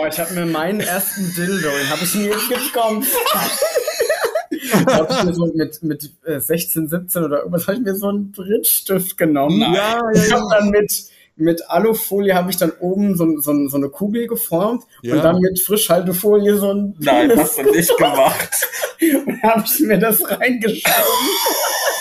[0.00, 3.04] Boah, ich habe mir meinen ersten Dildo, den habe ich mir bekommen.
[4.86, 8.08] hab ich mir so mit, mit 16, äh, 17 oder irgendwas habe ich mir so
[8.08, 9.60] einen Brittstift genommen.
[9.60, 10.22] Ja, ja, ja.
[10.24, 11.04] Ich habe dann mit
[11.36, 15.16] mit Alufolie habe ich dann oben so, so, so eine Kugel geformt ja.
[15.16, 18.68] und dann mit Frischhaltefolie so ein Nein, hast du nicht gemacht.
[19.26, 21.28] und habe ich mir das reingeschoben.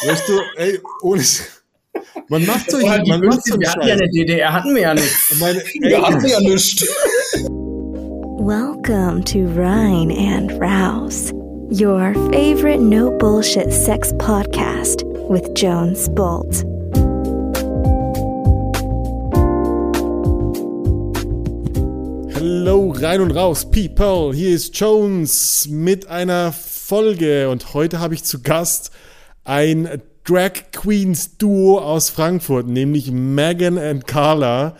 [0.05, 1.23] Weißt du, ey, ohne
[2.29, 4.93] man macht so, man man macht so Wir hatten ja eine DDR, hatten wir ja
[4.93, 5.36] nichts.
[5.39, 6.86] Meine, ey, wir hatten ja nichts.
[8.50, 11.32] Welcome to Rhine and Rouse,
[11.69, 16.64] your favorite no bullshit sex podcast with Jones Bolt.
[22.33, 24.33] Hallo, rein und raus, people.
[24.33, 28.89] Hier ist Jones mit einer Folge und heute habe ich zu Gast
[29.43, 34.75] ein Drag Queens Duo aus Frankfurt, nämlich Megan und Carla.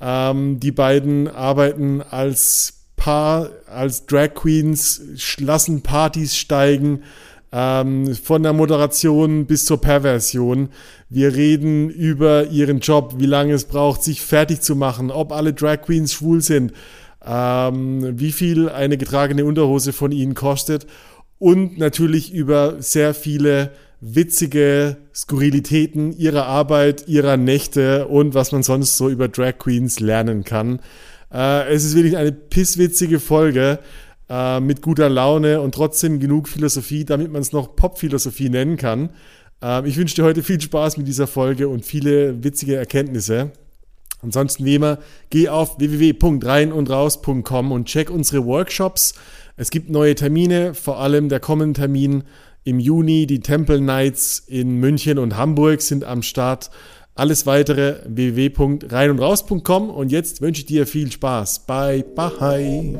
[0.00, 5.00] Ähm, die beiden arbeiten als Paar, als Drag Queens,
[5.38, 7.02] lassen Partys steigen,
[7.50, 10.68] ähm, von der Moderation bis zur Perversion.
[11.08, 15.54] Wir reden über ihren Job, wie lange es braucht, sich fertig zu machen, ob alle
[15.54, 16.74] Drag Queens schwul sind,
[17.24, 20.86] ähm, wie viel eine getragene Unterhose von ihnen kostet
[21.38, 28.98] und natürlich über sehr viele witzige Skurrilitäten ihrer Arbeit, ihrer Nächte und was man sonst
[28.98, 30.80] so über Drag Queens lernen kann.
[31.32, 33.78] Äh, es ist wirklich eine pisswitzige Folge
[34.28, 39.10] äh, mit guter Laune und trotzdem genug Philosophie, damit man es noch Pop-Philosophie nennen kann.
[39.62, 43.52] Äh, ich wünsche dir heute viel Spaß mit dieser Folge und viele witzige Erkenntnisse.
[44.22, 44.98] Ansonsten wie immer,
[45.30, 49.14] geh auf www.reinundraus.com und check unsere Workshops.
[49.56, 52.24] Es gibt neue Termine, vor allem der kommende Termin
[52.64, 53.26] im Juni.
[53.26, 56.70] Die Temple Nights in München und Hamburg sind am Start.
[57.20, 61.66] Alles weitere www.reinundraus.com und jetzt wünsche ich dir viel Spaß.
[61.66, 62.98] Bye, bye.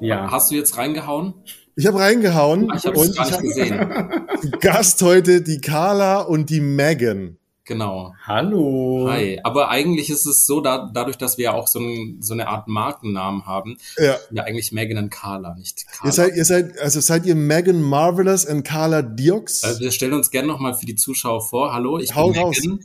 [0.00, 0.32] Ja.
[0.32, 1.34] Hast du jetzt reingehauen?
[1.76, 2.72] Ich habe reingehauen.
[2.76, 3.88] Ich habe es gar nicht gesehen.
[4.60, 7.37] Gast heute die Carla und die Megan.
[7.68, 8.14] Genau.
[8.24, 9.08] Hallo.
[9.10, 9.40] Hi.
[9.44, 12.48] Aber eigentlich ist es so, da, dadurch, dass wir ja auch so, ein, so eine
[12.48, 14.16] Art Markennamen haben, ja.
[14.30, 16.08] ja eigentlich Megan und Carla, nicht Carla.
[16.08, 19.64] Ihr seid, ihr seid, also seid ihr Megan Marvelous und Carla Diox?
[19.64, 21.74] Also wir stellen uns gerne nochmal für die Zuschauer vor.
[21.74, 22.56] Hallo, ich Hau bin raus.
[22.58, 22.80] Megan.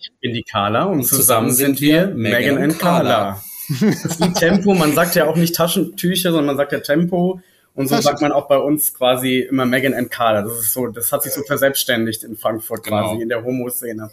[0.00, 3.40] Ich bin die Carla und, und zusammen, zusammen, sind wir Megan und Carla.
[3.68, 3.90] Carla.
[3.92, 7.40] Das ist wie Tempo, man sagt ja auch nicht Taschentücher, sondern man sagt ja Tempo.
[7.76, 10.42] Und so sagt man auch bei uns quasi immer Megan and Carla.
[10.42, 13.10] Das ist so, das hat sich so verselbstständigt in Frankfurt genau.
[13.10, 14.10] quasi, in der Homo-Szene.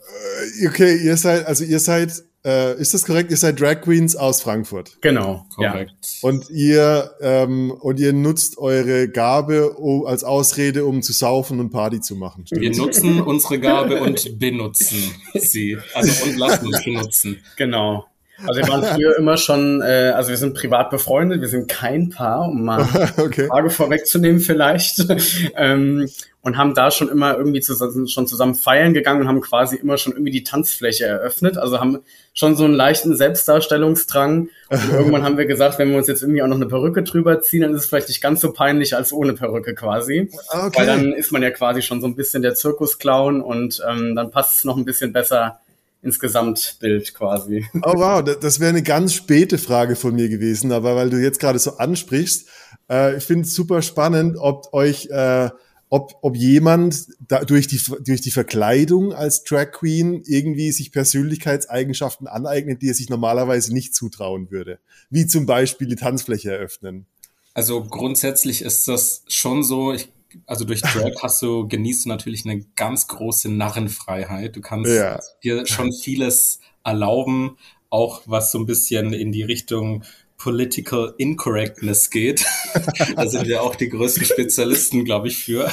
[0.61, 2.11] Äh, okay, ihr seid, also ihr seid,
[2.45, 3.31] äh, ist das korrekt?
[3.31, 4.97] Ihr seid Drag Queens aus Frankfurt.
[4.99, 5.93] Genau, korrekt.
[6.01, 6.29] Ja.
[6.29, 12.01] Und ihr, ähm, und ihr nutzt eure Gabe als Ausrede, um zu saufen und Party
[12.01, 12.43] zu machen.
[12.51, 15.77] Wir nutzen unsere Gabe und benutzen sie.
[15.93, 17.41] Also und lassen uns benutzen.
[17.55, 18.07] Genau.
[18.47, 22.09] Also wir waren früher immer schon, äh, also wir sind privat befreundet, wir sind kein
[22.09, 22.87] Paar, um mal
[23.17, 23.47] okay.
[23.47, 25.05] Frage vorwegzunehmen vielleicht.
[25.55, 26.07] ähm,
[26.43, 29.97] und haben da schon immer irgendwie zusammen, schon zusammen feiern gegangen und haben quasi immer
[29.97, 31.57] schon irgendwie die Tanzfläche eröffnet.
[31.57, 31.99] Also haben
[32.33, 34.49] schon so einen leichten Selbstdarstellungsdrang.
[34.67, 37.41] Und irgendwann haben wir gesagt, wenn wir uns jetzt irgendwie auch noch eine Perücke drüber
[37.41, 40.29] ziehen, dann ist es vielleicht nicht ganz so peinlich als ohne Perücke quasi.
[40.49, 40.79] Okay.
[40.79, 44.29] Weil dann ist man ja quasi schon so ein bisschen der Zirkusclown und ähm, dann
[44.29, 45.61] passt es noch ein bisschen besser
[46.03, 47.65] ins Gesamtbild quasi.
[47.81, 51.39] Oh wow, das wäre eine ganz späte Frage von mir gewesen, aber weil du jetzt
[51.39, 52.47] gerade so ansprichst,
[52.89, 55.49] äh, ich finde es super spannend, ob euch, äh,
[55.89, 62.27] ob, ob jemand da, durch, die, durch die Verkleidung als Drag Queen irgendwie sich Persönlichkeitseigenschaften
[62.27, 64.79] aneignet, die er sich normalerweise nicht zutrauen würde.
[65.09, 67.05] Wie zum Beispiel die Tanzfläche eröffnen.
[67.53, 69.93] Also grundsätzlich ist das schon so.
[69.93, 70.09] Ich
[70.45, 74.55] also durch Drag hast du, genießt du natürlich eine ganz große Narrenfreiheit.
[74.55, 75.19] Du kannst ja.
[75.43, 77.57] dir schon vieles erlauben,
[77.89, 80.03] auch was so ein bisschen in die Richtung
[80.43, 82.45] Political Incorrectness geht.
[83.15, 85.71] da sind wir auch die größten Spezialisten, glaube ich, für.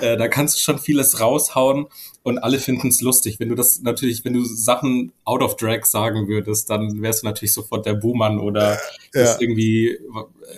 [0.00, 1.86] Äh, da kannst du schon vieles raushauen
[2.24, 3.38] und alle finden es lustig.
[3.38, 7.26] Wenn du das natürlich, wenn du Sachen out of drag sagen würdest, dann wärst du
[7.26, 8.80] natürlich sofort der Buhmann oder
[9.14, 9.36] ja.
[9.38, 9.96] irgendwie,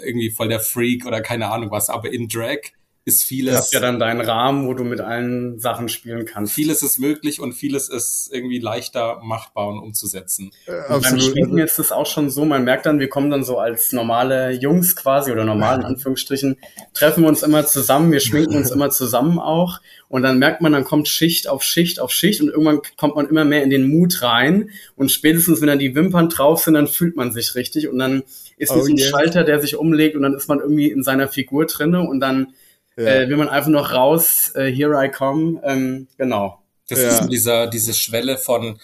[0.02, 1.90] irgendwie voll der Freak oder keine Ahnung was.
[1.90, 2.61] Aber in Drag
[3.06, 3.55] ist vieles.
[3.55, 6.53] Das ist ja dann dein Rahmen, wo du mit allen Sachen spielen kannst.
[6.53, 10.50] Vieles ist möglich und vieles ist irgendwie leichter machbar und umzusetzen.
[10.67, 13.44] Äh, und beim Schminken ist es auch schon so, man merkt dann, wir kommen dann
[13.44, 16.58] so als normale Jungs quasi oder normalen Anführungsstrichen,
[16.94, 20.73] treffen wir uns immer zusammen, wir schminken uns immer zusammen auch und dann merkt man,
[20.73, 23.88] dann kommt Schicht auf Schicht auf Schicht und irgendwann kommt man immer mehr in den
[23.88, 27.87] Mut rein und spätestens, wenn dann die Wimpern drauf sind, dann fühlt man sich richtig
[27.87, 28.25] und dann
[28.56, 29.08] ist oh, so ein yeah.
[29.08, 32.49] Schalter, der sich umlegt und dann ist man irgendwie in seiner Figur drinne und dann
[32.96, 33.04] ja.
[33.04, 36.62] äh, will man einfach noch raus, äh, here I come, ähm, genau.
[36.88, 37.08] Das ja.
[37.08, 38.78] ist dieser, diese Schwelle von,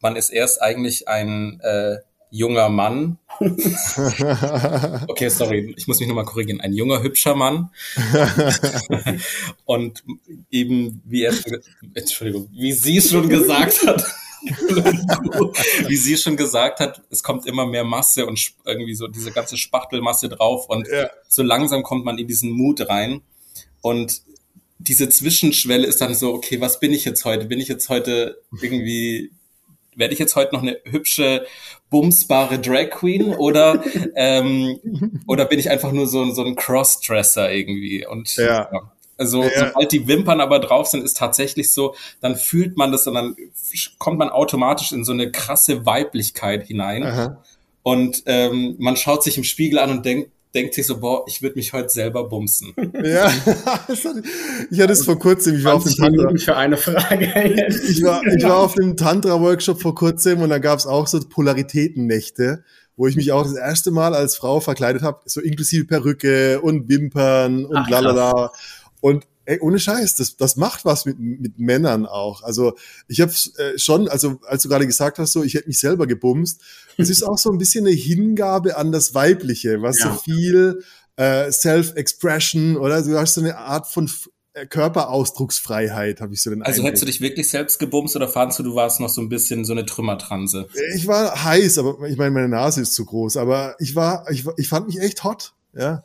[0.00, 1.98] man ist erst eigentlich ein äh,
[2.30, 3.18] junger Mann.
[5.08, 6.60] okay, sorry, ich muss mich nochmal korrigieren.
[6.60, 7.70] Ein junger, hübscher Mann.
[9.64, 10.02] und
[10.50, 11.34] eben, wie er,
[11.94, 14.04] Entschuldigung, wie sie schon gesagt hat,
[15.86, 19.56] wie sie schon gesagt hat, es kommt immer mehr Masse und irgendwie so diese ganze
[19.56, 21.08] Spachtelmasse drauf und ja.
[21.28, 23.22] so langsam kommt man in diesen Mut rein
[23.84, 24.22] und
[24.78, 27.44] diese Zwischenschwelle ist dann so, okay, was bin ich jetzt heute?
[27.44, 29.30] Bin ich jetzt heute irgendwie,
[29.94, 31.44] werde ich jetzt heute noch eine hübsche,
[31.90, 33.84] bumsbare Drag Queen oder,
[34.16, 38.06] ähm, oder bin ich einfach nur so, so ein Crossdresser irgendwie?
[38.06, 38.70] Und ja.
[38.72, 38.92] ja.
[39.18, 39.68] Also ja.
[39.68, 43.36] sobald die Wimpern aber drauf sind, ist tatsächlich so, dann fühlt man das und dann
[43.98, 47.02] kommt man automatisch in so eine krasse Weiblichkeit hinein.
[47.02, 47.44] Aha.
[47.82, 51.42] Und ähm, man schaut sich im Spiegel an und denkt, denkt sich so, boah, ich
[51.42, 52.74] würde mich heute selber bumsen.
[53.04, 53.26] Ja,
[54.70, 56.30] ich hatte es vor kurzem, ich war auf dem Tantra.
[56.36, 57.26] für eine Frage.
[57.88, 61.20] Ich war, ich war auf dem Tantra-Workshop vor kurzem und da gab es auch so
[61.20, 62.64] Polaritätennächte,
[62.96, 66.88] wo ich mich auch das erste Mal als Frau verkleidet habe, so inklusive Perücke und
[66.88, 68.52] Wimpern und Ach, lalala.
[69.00, 72.42] Und ey, ohne Scheiß, das, das macht was mit, mit Männern auch.
[72.42, 72.74] Also
[73.08, 76.06] ich habe äh, schon, also als du gerade gesagt hast, so ich hätte mich selber
[76.06, 76.60] gebumst,
[76.96, 80.12] es ist auch so ein bisschen eine Hingabe an das Weibliche, was ja.
[80.12, 80.82] so viel
[81.16, 84.10] äh, Self-Expression oder du hast so eine Art von
[84.54, 86.86] äh, Körperausdrucksfreiheit, habe ich so den Also Eindruck.
[86.88, 89.64] hättest du dich wirklich selbst gebumst oder fandst du, du warst noch so ein bisschen
[89.64, 90.68] so eine Trümmertranse?
[90.94, 94.44] Ich war heiß, aber ich meine, meine Nase ist zu groß, aber ich war, ich,
[94.56, 96.04] ich fand mich echt hot, ja.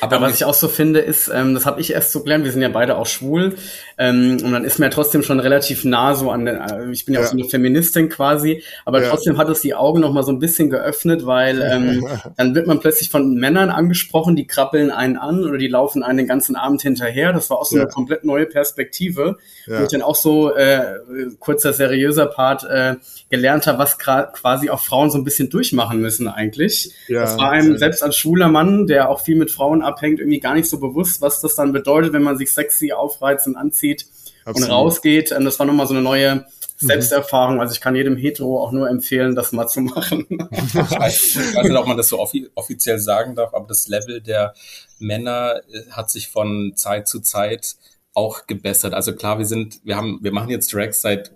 [0.00, 2.52] Aber was ich auch so finde, ist, ähm, das habe ich erst so gelernt, wir
[2.52, 3.54] sind ja beide auch schwul,
[3.98, 7.14] ähm, und dann ist mir ja trotzdem schon relativ nah so an, äh, ich bin
[7.14, 9.10] ja, ja, auch so eine Feministin quasi, aber ja.
[9.10, 12.08] trotzdem hat es die Augen noch mal so ein bisschen geöffnet, weil ähm,
[12.38, 16.18] dann wird man plötzlich von Männern angesprochen, die krabbeln einen an oder die laufen einen
[16.18, 17.34] den ganzen Abend hinterher.
[17.34, 17.82] Das war auch so ja.
[17.82, 19.36] eine komplett neue Perspektive,
[19.66, 20.98] wo ich dann auch so, äh,
[21.38, 22.94] kurzer seriöser Part, äh,
[23.30, 26.92] gelernt habe, was quasi auch Frauen so ein bisschen durchmachen müssen eigentlich.
[27.08, 30.40] das war einem selbst als schwuler Mann, der auch viel mit Frauen Frauen abhängt, irgendwie
[30.40, 34.06] gar nicht so bewusst, was das dann bedeutet, wenn man sich sexy aufreizt und anzieht
[34.44, 34.68] Absolut.
[34.68, 35.32] und rausgeht.
[35.32, 36.42] Und das war nochmal so eine neue mhm.
[36.76, 37.60] Selbsterfahrung.
[37.60, 40.26] Also ich kann jedem Hetero auch nur empfehlen, das mal zu machen.
[40.50, 44.54] ich weiß nicht, ob man das so offi offiziell sagen darf, aber das Level der
[44.98, 47.76] Männer äh, hat sich von Zeit zu Zeit
[48.14, 48.94] auch gebessert.
[48.94, 51.32] Also klar, wir sind, wir haben, wir machen jetzt Drags seit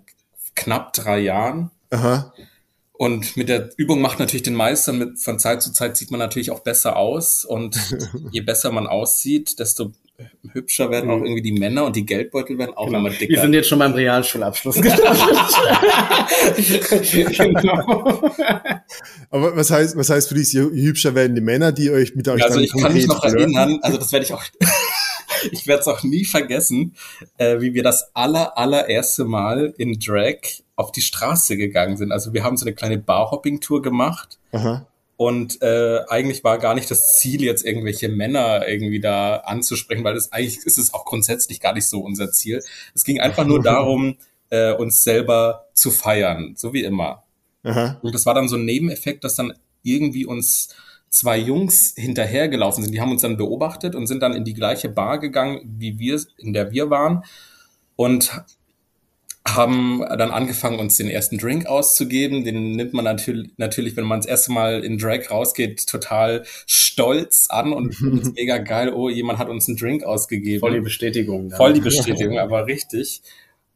[0.55, 1.71] knapp drei Jahren.
[1.91, 2.33] Aha.
[3.01, 4.91] Und mit der Übung macht natürlich den Meister.
[4.91, 7.45] Mit, von Zeit zu Zeit sieht man natürlich auch besser aus.
[7.45, 7.77] Und
[8.31, 9.93] je besser man aussieht, desto
[10.51, 12.99] hübscher werden auch irgendwie die Männer und die Geldbeutel werden auch genau.
[12.99, 13.31] immer dicker.
[13.31, 14.75] Wir sind jetzt schon beim Realschulabschluss.
[14.75, 14.91] genau.
[19.29, 22.27] Aber was heißt, was heißt für dich, je hübscher werden die Männer, die euch mit
[22.27, 24.43] euch Also ich kann mich noch erinnern, also das werde ich auch
[25.51, 26.95] ich werde es auch nie vergessen,
[27.37, 30.37] äh, wie wir das aller, allererste Mal in Drag
[30.75, 32.11] auf die Straße gegangen sind.
[32.11, 34.39] Also wir haben so eine kleine Barhopping-Tour gemacht.
[34.51, 34.85] Aha.
[35.17, 40.13] Und äh, eigentlich war gar nicht das Ziel, jetzt irgendwelche Männer irgendwie da anzusprechen, weil
[40.13, 42.63] das eigentlich ist es auch grundsätzlich gar nicht so unser Ziel.
[42.95, 44.15] Es ging einfach nur darum,
[44.49, 47.23] äh, uns selber zu feiern, so wie immer.
[47.63, 47.99] Aha.
[48.01, 49.53] Und das war dann so ein Nebeneffekt, dass dann
[49.83, 50.69] irgendwie uns
[51.09, 52.93] zwei Jungs hinterhergelaufen sind.
[52.93, 56.21] Die haben uns dann beobachtet und sind dann in die gleiche Bar gegangen, wie wir,
[56.37, 57.23] in der wir waren.
[57.95, 58.43] Und
[59.47, 62.43] haben dann angefangen, uns den ersten Drink auszugeben.
[62.43, 67.47] Den nimmt man natürlich, natürlich wenn man das erste Mal in Drag rausgeht, total stolz
[67.49, 67.99] an und
[68.35, 68.93] mega geil.
[68.93, 70.59] Oh, jemand hat uns einen Drink ausgegeben.
[70.59, 71.49] Voll die Bestätigung.
[71.49, 71.57] Dann.
[71.57, 73.21] Voll die Bestätigung, aber richtig.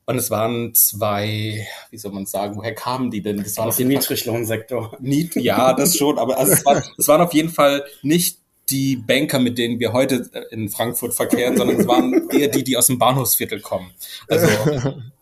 [0.05, 3.38] Und es waren zwei, wie soll man sagen, woher kamen die denn?
[3.38, 4.98] Das waren aus dem Niedriglohnsektor.
[5.36, 9.39] ja, das schon, aber also es, war, es waren auf jeden Fall nicht die Banker,
[9.39, 12.88] mit denen wir heute äh, in Frankfurt verkehren, sondern es waren eher die, die aus
[12.88, 13.91] dem Bahnhofsviertel kommen.
[14.27, 14.48] Also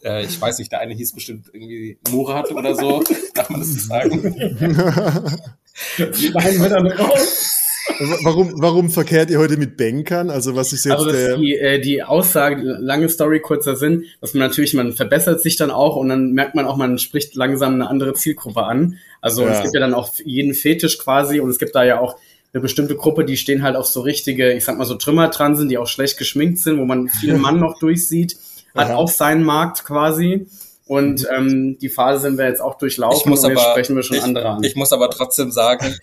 [0.04, 3.74] äh, ich weiß nicht, der eine hieß bestimmt irgendwie Murat oder so, darf man das
[3.74, 4.22] so sagen?
[6.34, 7.61] Meinen wir dann raus?
[8.24, 10.30] Warum, warum verkehrt ihr heute mit Bankern?
[10.30, 14.34] Also was ist jetzt also der die, äh, die Aussage, lange Story, kurzer Sinn, dass
[14.34, 17.76] man natürlich, man verbessert sich dann auch und dann merkt man auch, man spricht langsam
[17.76, 18.98] eine andere Zielgruppe an.
[19.22, 19.52] Also ja.
[19.52, 22.18] es gibt ja dann auch jeden Fetisch quasi und es gibt da ja auch
[22.54, 25.78] eine bestimmte Gruppe, die stehen halt auf so richtige, ich sag mal so Trümmertransen, die
[25.78, 28.36] auch schlecht geschminkt sind, wo man viel Mann noch durchsieht,
[28.76, 28.96] hat Aha.
[28.96, 30.48] auch seinen Markt quasi.
[30.88, 33.96] Und ähm, die Phase sind wir jetzt auch durchlaufen ich muss und jetzt aber, sprechen
[33.96, 34.64] wir schon ich, andere an.
[34.64, 35.96] Ich muss aber trotzdem sagen,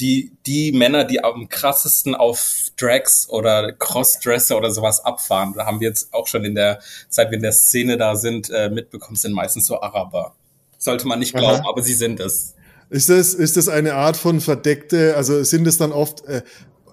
[0.00, 5.80] die, die Männer, die am krassesten auf Drags oder Crossdresser oder sowas abfahren, da haben
[5.80, 9.16] wir jetzt auch schon in der, seit wir in der Szene da sind, äh, mitbekommen,
[9.16, 10.34] sind meistens so Araber.
[10.78, 11.68] Sollte man nicht glauben, Aha.
[11.68, 12.54] aber sie sind es.
[12.90, 16.42] Ist das, ist das eine Art von verdeckte, also sind es dann oft, äh,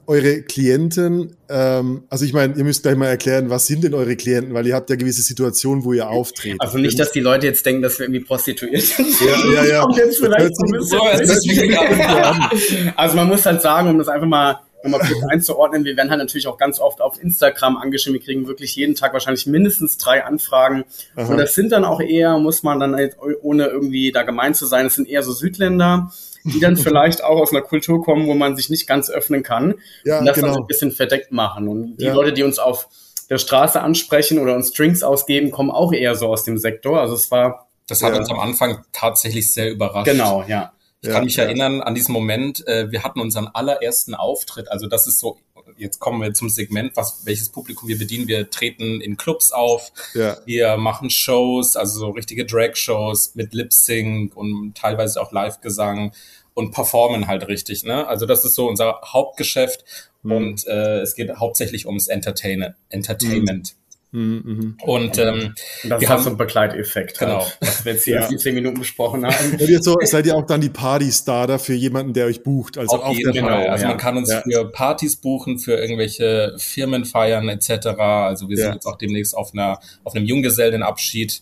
[0.08, 4.16] eure Klienten, ähm, also ich meine, ihr müsst gleich mal erklären, was sind denn eure
[4.16, 6.60] Klienten, weil ihr habt ja gewisse Situationen, wo ihr auftretet.
[6.60, 9.08] Also nicht, dass die Leute jetzt denken, dass wir irgendwie prostituiert sind.
[9.22, 9.88] Ja, ja, ja.
[9.96, 11.02] Jetzt vielleicht so
[12.96, 16.20] also man muss halt sagen, um das einfach mal nochmal kurz einzuordnen, wir werden halt
[16.20, 18.20] natürlich auch ganz oft auf Instagram angeschrieben.
[18.20, 20.86] Wir kriegen wirklich jeden Tag wahrscheinlich mindestens drei Anfragen.
[21.16, 21.32] Aha.
[21.32, 24.66] Und das sind dann auch eher, muss man dann halt, ohne irgendwie da gemein zu
[24.66, 26.12] sein, das sind eher so Südländer,
[26.44, 29.76] die dann vielleicht auch aus einer Kultur kommen, wo man sich nicht ganz öffnen kann
[30.04, 30.48] ja, und das genau.
[30.48, 31.68] dann so ein bisschen verdeckt machen.
[31.68, 32.14] Und die ja.
[32.14, 32.88] Leute, die uns auf
[33.30, 37.00] der Straße ansprechen oder uns Drinks ausgeben, kommen auch eher so aus dem Sektor.
[37.00, 37.68] Also es war.
[37.88, 38.20] Das hat ja.
[38.20, 40.10] uns am Anfang tatsächlich sehr überrascht.
[40.10, 40.74] Genau, ja.
[41.04, 45.08] Ich kann mich erinnern an diesen Moment, äh, wir hatten unseren allerersten Auftritt, also das
[45.08, 45.40] ist so,
[45.78, 48.28] jetzt kommen wir zum Segment, was, welches Publikum wir bedienen.
[48.28, 50.38] Wir treten in Clubs auf, ja.
[50.46, 56.14] wir machen Shows, also so richtige Drag-Shows mit Lip-Sync und teilweise auch Live-Gesang
[56.54, 57.84] und performen halt richtig.
[57.84, 58.08] Ne?
[58.08, 59.86] Also das ist so unser Hauptgeschäft
[60.24, 60.32] mhm.
[60.32, 63.74] und äh, es geht hauptsächlich ums Entertain Entertainment.
[63.74, 63.81] Mhm.
[64.14, 67.46] Mhm, und ähm, das hat so einen Begleiteffekt, genau.
[67.46, 68.38] Halt, was wir jetzt hier ja.
[68.38, 69.58] zehn Minuten besprochen haben.
[69.58, 72.78] Seid ihr, so, seid ihr auch dann die Party-Starter für jemanden, der euch bucht?
[72.78, 73.70] Also auf, auf jeden Fall.
[73.70, 73.90] Also ja.
[73.90, 74.42] man kann uns ja.
[74.42, 77.88] für Partys buchen, für irgendwelche Firmenfeiern etc.
[77.98, 81.42] Also wir sind jetzt auch demnächst auf einer auf einem Junggesellenabschied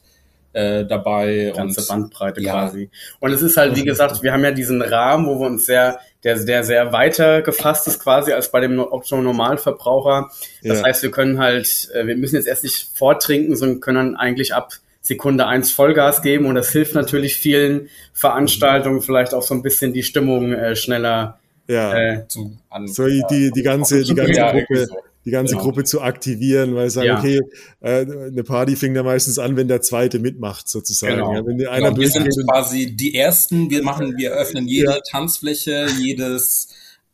[0.53, 1.53] äh, dabei.
[1.55, 2.89] Ganze und, Bandbreite quasi.
[3.19, 5.99] Und es ist halt, wie gesagt, wir haben ja diesen Rahmen, wo wir uns sehr
[6.23, 10.29] der, der sehr weiter gefasst ist quasi als bei dem Otto-Normalverbraucher.
[10.63, 10.85] Das ja.
[10.85, 14.73] heißt, wir können halt, äh, wir müssen jetzt erst nicht vortrinken, sondern können eigentlich ab
[15.01, 19.93] Sekunde eins Vollgas geben und das hilft natürlich vielen Veranstaltungen vielleicht auch so ein bisschen
[19.93, 21.97] die Stimmung äh, schneller ja.
[21.97, 24.87] äh, zum an, so die, die ganze, die ganze Gruppe
[25.29, 25.65] die ganze genau.
[25.65, 27.19] Gruppe zu aktivieren, weil sie sagen, ja.
[27.19, 27.39] okay,
[27.81, 31.15] äh, eine Party fängt ja meistens an, wenn der zweite mitmacht, sozusagen.
[31.15, 31.33] Genau.
[31.33, 32.01] Ja, wenn einer genau.
[32.01, 34.99] Wir sind quasi die Ersten, wir machen, wir öffnen jede ja.
[35.11, 36.69] Tanzfläche, jedes,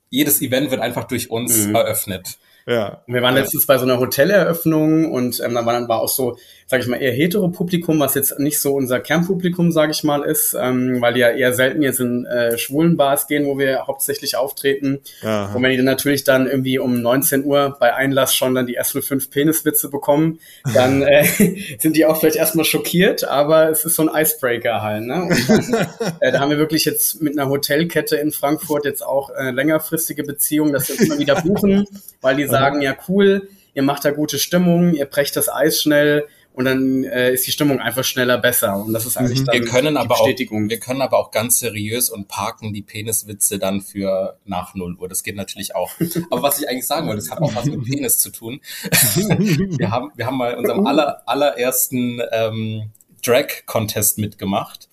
[0.09, 1.75] jedes Event wird einfach durch uns mhm.
[1.75, 2.37] eröffnet.
[2.67, 3.03] Ja.
[3.05, 6.37] Wir waren letztens bei so einer Hoteleröffnung und ähm, da war dann war auch so,
[6.67, 10.23] sage ich mal, eher hetero Publikum, was jetzt nicht so unser Kernpublikum, sage ich mal,
[10.23, 13.85] ist, ähm, weil die ja eher selten jetzt in äh, schwulen Bars gehen, wo wir
[13.85, 14.99] hauptsächlich auftreten.
[15.21, 15.53] Aha.
[15.53, 18.73] Und wenn die dann natürlich dann irgendwie um 19 Uhr bei Einlass schon dann die
[18.73, 20.39] ersten fünf Peniswitze bekommen,
[20.73, 21.23] dann äh,
[21.79, 25.03] sind die auch vielleicht erstmal schockiert, aber es ist so ein Icebreaker halt.
[25.03, 25.21] Ne?
[25.21, 25.87] Und dann,
[26.19, 30.23] äh, da haben wir wirklich jetzt mit einer Hotelkette in Frankfurt jetzt auch äh, längerfristige
[30.23, 31.85] Beziehungen, dass wir immer wieder buchen,
[32.21, 36.25] weil die sagen, ja cool, ihr macht da gute Stimmung, ihr brecht das Eis schnell
[36.55, 39.45] und dann äh, ist die Stimmung einfach schneller besser und das ist eigentlich mhm.
[39.45, 40.65] dann wir können aber Bestätigung.
[40.65, 44.95] Auch, wir können aber auch ganz seriös und parken die Peniswitze dann für nach 0
[44.95, 45.09] Uhr.
[45.09, 45.91] Das geht natürlich auch.
[46.31, 48.61] aber was ich eigentlich sagen wollte, das hat auch was mit Penis zu tun.
[49.15, 52.91] wir haben wir haben mal unserem aller, allerersten ähm,
[53.23, 54.87] Drag Contest mitgemacht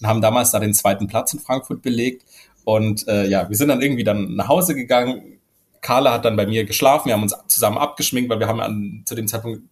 [0.00, 2.26] und haben damals da den zweiten Platz in Frankfurt belegt
[2.64, 5.36] und äh, ja, wir sind dann irgendwie dann nach Hause gegangen
[5.80, 9.02] Carla hat dann bei mir geschlafen, wir haben uns zusammen abgeschminkt, weil wir haben an,
[9.04, 9.62] zu dem Zeitpunkt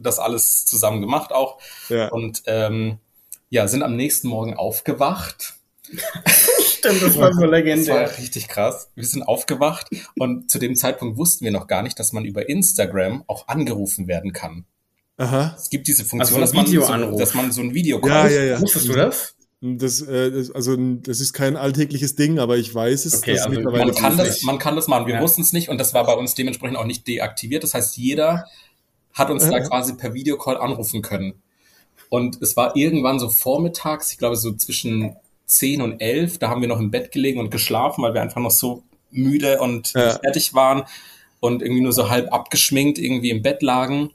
[0.00, 1.58] das alles zusammen gemacht auch.
[1.88, 2.08] Ja.
[2.08, 2.98] Und ähm,
[3.48, 5.54] ja, sind am nächsten Morgen aufgewacht.
[6.64, 8.02] Stimmt, das war so legendär.
[8.02, 8.88] Das war richtig krass.
[8.94, 9.88] Wir sind aufgewacht
[10.18, 14.08] und zu dem Zeitpunkt wussten wir noch gar nicht, dass man über Instagram auch angerufen
[14.08, 14.64] werden kann.
[15.18, 15.54] Aha.
[15.58, 18.42] Es gibt diese Funktion, also dass, man so, dass man so ein Video ja, ja,
[18.42, 18.60] ja.
[18.60, 19.34] Wusstest du das?
[19.60, 23.18] Das, äh, das, also das ist kein alltägliches Ding, aber ich weiß es.
[23.18, 25.06] Okay, also man kann das, man kann das machen.
[25.06, 25.20] Wir ja.
[25.20, 27.62] wussten es nicht und das war bei uns dementsprechend auch nicht deaktiviert.
[27.62, 28.46] Das heißt, jeder
[29.14, 29.50] hat uns ja.
[29.50, 31.34] da quasi per Videocall anrufen können.
[32.08, 36.60] Und es war irgendwann so vormittags, ich glaube so zwischen 10 und 11, da haben
[36.60, 40.18] wir noch im Bett gelegen und geschlafen, weil wir einfach noch so müde und ja.
[40.18, 40.84] fertig waren
[41.40, 44.10] und irgendwie nur so halb abgeschminkt irgendwie im Bett lagen.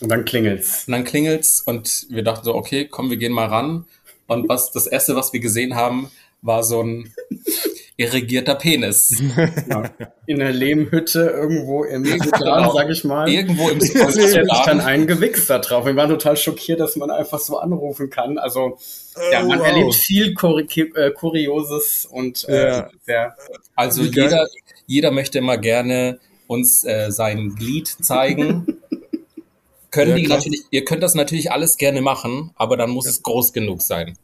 [0.00, 0.86] Und dann klingelt's.
[0.86, 3.86] Und dann klingelt's und wir dachten so, okay, komm, wir gehen mal ran.
[4.26, 6.10] Und was das erste, was wir gesehen haben,
[6.42, 7.12] war so ein
[8.00, 9.22] irrigierter Penis.
[9.68, 9.90] Ja.
[10.26, 12.72] In der Lehmhütte irgendwo im genau.
[12.74, 13.28] sag ich mal.
[13.28, 14.48] Irgendwo im Südladen.
[14.64, 15.86] dann ein Gewichs da drauf.
[15.86, 18.38] Wir waren total schockiert, dass man einfach so anrufen kann.
[18.38, 18.78] Also,
[19.16, 19.66] oh, ja, man wow.
[19.66, 22.90] erlebt viel Kur äh, Kurioses und äh, ja.
[23.06, 23.36] sehr.
[23.76, 24.48] Also jeder,
[24.86, 28.66] jeder möchte immer gerne uns äh, sein Glied zeigen.
[29.90, 33.10] Können ja, die natürlich, ihr könnt das natürlich alles gerne machen, aber dann muss ja.
[33.12, 34.16] es groß genug sein.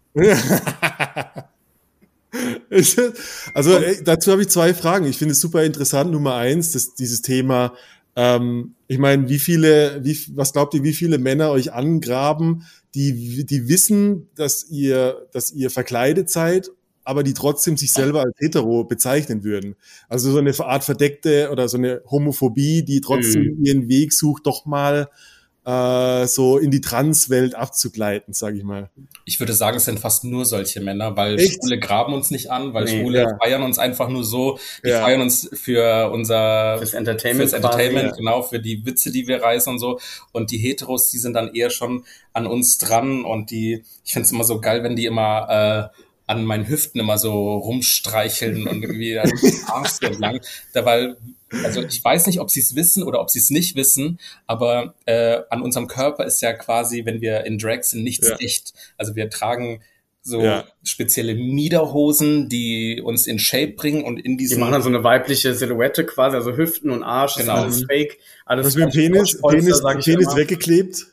[3.55, 5.07] also dazu habe ich zwei Fragen.
[5.07, 6.11] Ich finde es super interessant.
[6.11, 7.75] Nummer eins, dass dieses Thema,
[8.17, 12.65] ähm, ich meine, wie viele, wie, was glaubt ihr, wie viele Männer euch angraben,
[12.95, 16.71] die, die wissen, dass ihr, dass ihr verkleidet seid,
[17.05, 19.77] aber die trotzdem sich selber als hetero bezeichnen würden.
[20.09, 23.65] Also so eine Art verdeckte oder so eine Homophobie, die trotzdem mhm.
[23.65, 25.09] ihren Weg sucht, doch mal
[25.67, 28.89] äh, so in die Transwelt abzugleiten, sage ich mal.
[29.25, 31.55] Ich würde sagen, es sind fast nur solche Männer, weil Echt?
[31.55, 33.37] Schwule graben uns nicht an, weil nee, Schwule ja.
[33.43, 34.61] feiern uns einfach nur so.
[34.85, 35.03] Die ja.
[35.03, 39.43] feiern uns für unser fürs Entertainment, fürs Entertainment quasi, genau, für die Witze, die wir
[39.43, 39.99] reißen und so.
[40.31, 44.27] Und die Heteros, die sind dann eher schon an uns dran und die, ich finde
[44.27, 48.83] es immer so geil, wenn die immer äh, an meinen Hüften immer so rumstreicheln und
[48.83, 49.31] irgendwie an
[49.67, 50.41] Arsch entlang.
[50.73, 51.17] Da, weil
[51.65, 54.95] also ich weiß nicht, ob sie es wissen oder ob sie es nicht wissen, aber
[55.07, 58.37] äh, an unserem Körper ist ja quasi, wenn wir in Drag sind, nichts ja.
[58.37, 58.73] echt.
[58.97, 59.81] Also wir tragen
[60.23, 60.65] so ja.
[60.83, 64.57] spezielle Miederhosen, die uns in Shape bringen und in diesem.
[64.57, 67.59] Die machen dann so eine weibliche Silhouette quasi, also Hüften und Arsch, genau.
[67.59, 68.19] ist alles fake.
[68.45, 71.07] Alles Was mit dem Penis, Penis, Penis weggeklebt?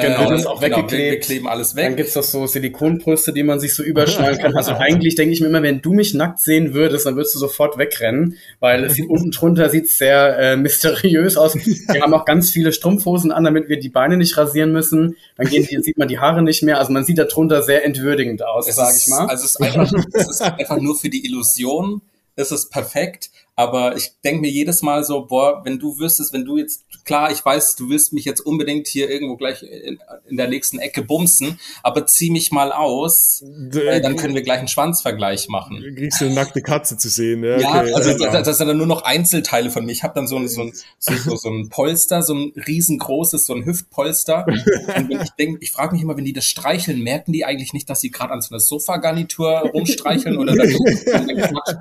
[0.00, 1.12] Genau, äh, das auch genau, weggeklebt.
[1.12, 1.86] Wir kleben alles weg.
[1.86, 4.56] Dann gibt's doch so Silikonbrüste, die man sich so überschneiden kann.
[4.56, 7.38] Also eigentlich denke ich mir immer, wenn du mich nackt sehen würdest, dann würdest du
[7.38, 11.54] sofort wegrennen, weil es sieht unten drunter sieht sehr äh, mysteriös aus.
[11.90, 15.16] Wir haben auch ganz viele Strumpfhosen an, damit wir die Beine nicht rasieren müssen.
[15.36, 16.78] Dann gehen die, sieht man die Haare nicht mehr.
[16.78, 19.26] Also man sieht da drunter sehr entwürdigend aus, sage ich mal.
[19.26, 22.02] Also es ist, einfach, es ist einfach nur für die Illusion.
[22.36, 23.30] Es ist perfekt.
[23.60, 27.30] Aber ich denke mir jedes Mal so, boah, wenn du wüsstest, wenn du jetzt, klar,
[27.30, 29.98] ich weiß, du willst mich jetzt unbedingt hier irgendwo gleich in,
[30.30, 34.60] in der nächsten Ecke bumsen, aber zieh mich mal aus, äh, dann können wir gleich
[34.60, 35.82] einen Schwanzvergleich machen.
[35.82, 37.58] Du kriegst du eine nackte Katze zu sehen, ja.
[37.58, 37.92] Ja, okay.
[37.92, 39.92] also das, das sind dann nur noch Einzelteile von mir.
[39.92, 43.52] Ich habe dann so ein, so, ein, so, so ein Polster, so ein riesengroßes, so
[43.52, 44.46] ein Hüftpolster.
[44.46, 47.74] Und wenn ich denke, ich frage mich immer, wenn die das streicheln, merken die eigentlich
[47.74, 50.74] nicht, dass sie gerade an so einer Sofagarnitur rumstreicheln oder dann,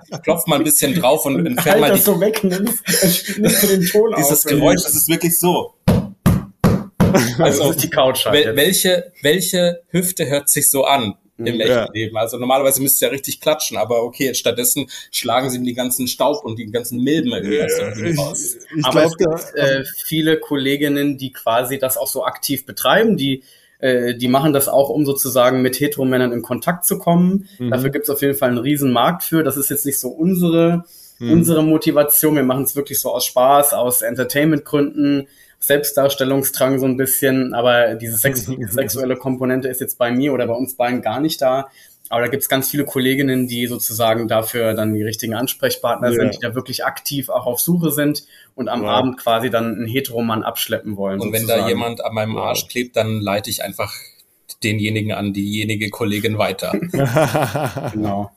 [0.09, 3.67] dann klopft mal ein bisschen drauf und entfernt halt mal das so wegnimmst, nimmst du
[3.67, 5.73] den Ton Dieses auf, Geräusch, das ist wirklich so.
[7.39, 11.15] Also, das ist die Couch halt wel welche, welche Hüfte hört sich so an?
[11.39, 11.61] im mhm.
[11.61, 11.87] echten ja.
[11.93, 12.17] Leben.
[12.17, 16.07] Also normalerweise müsste ja richtig klatschen, aber okay, jetzt stattdessen schlagen sie ihm die ganzen
[16.07, 18.57] Staub und die ganzen Milben irgendwie ja, raus.
[18.57, 22.65] Ich, ich aber glaub, es gibt äh, viele Kolleginnen, die quasi das auch so aktiv
[22.65, 23.43] betreiben, die
[23.79, 27.47] äh, die machen das auch, um sozusagen mit Heteromännern in Kontakt zu kommen.
[27.57, 27.71] Mhm.
[27.71, 29.41] Dafür gibt es auf jeden Fall einen riesen Markt für.
[29.41, 30.83] Das ist jetzt nicht so unsere
[31.19, 31.31] hm.
[31.31, 32.35] unsere Motivation.
[32.35, 35.27] Wir machen es wirklich so aus Spaß, aus Entertainment-Gründen,
[35.59, 40.53] Selbstdarstellungsdrang so ein bisschen, aber diese sex sexuelle Komponente ist jetzt bei mir oder bei
[40.53, 41.69] uns beiden gar nicht da.
[42.11, 46.15] Aber da gibt's ganz viele Kolleginnen, die sozusagen dafür dann die richtigen Ansprechpartner ja.
[46.15, 48.23] sind, die da wirklich aktiv auch auf Suche sind
[48.55, 48.89] und am ja.
[48.89, 51.19] Abend quasi dann einen Heteroman abschleppen wollen.
[51.19, 51.49] Und sozusagen.
[51.49, 53.93] wenn da jemand an meinem Arsch klebt, dann leite ich einfach
[54.63, 56.71] denjenigen an diejenige Kollegin weiter.
[57.93, 58.31] genau.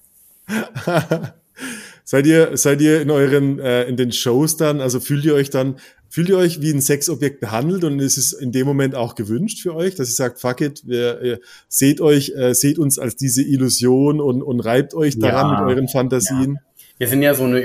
[2.05, 5.51] Seid ihr, seid ihr in euren, äh, in den Shows dann, also fühlt ihr euch
[5.51, 5.77] dann,
[6.09, 9.61] fühlt ihr euch wie ein Sexobjekt behandelt und ist es in dem Moment auch gewünscht
[9.61, 13.17] für euch, dass ihr sagt, fuck it, wir, ihr seht euch, äh, seht uns als
[13.17, 16.55] diese Illusion und, und reibt euch daran ja, mit euren Fantasien?
[16.55, 16.61] Ja.
[16.99, 17.61] Wir sind ja so eine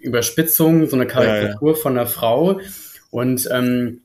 [0.00, 2.60] Überspitzung, so eine Karikatur ja, von einer Frau
[3.10, 4.02] und ähm,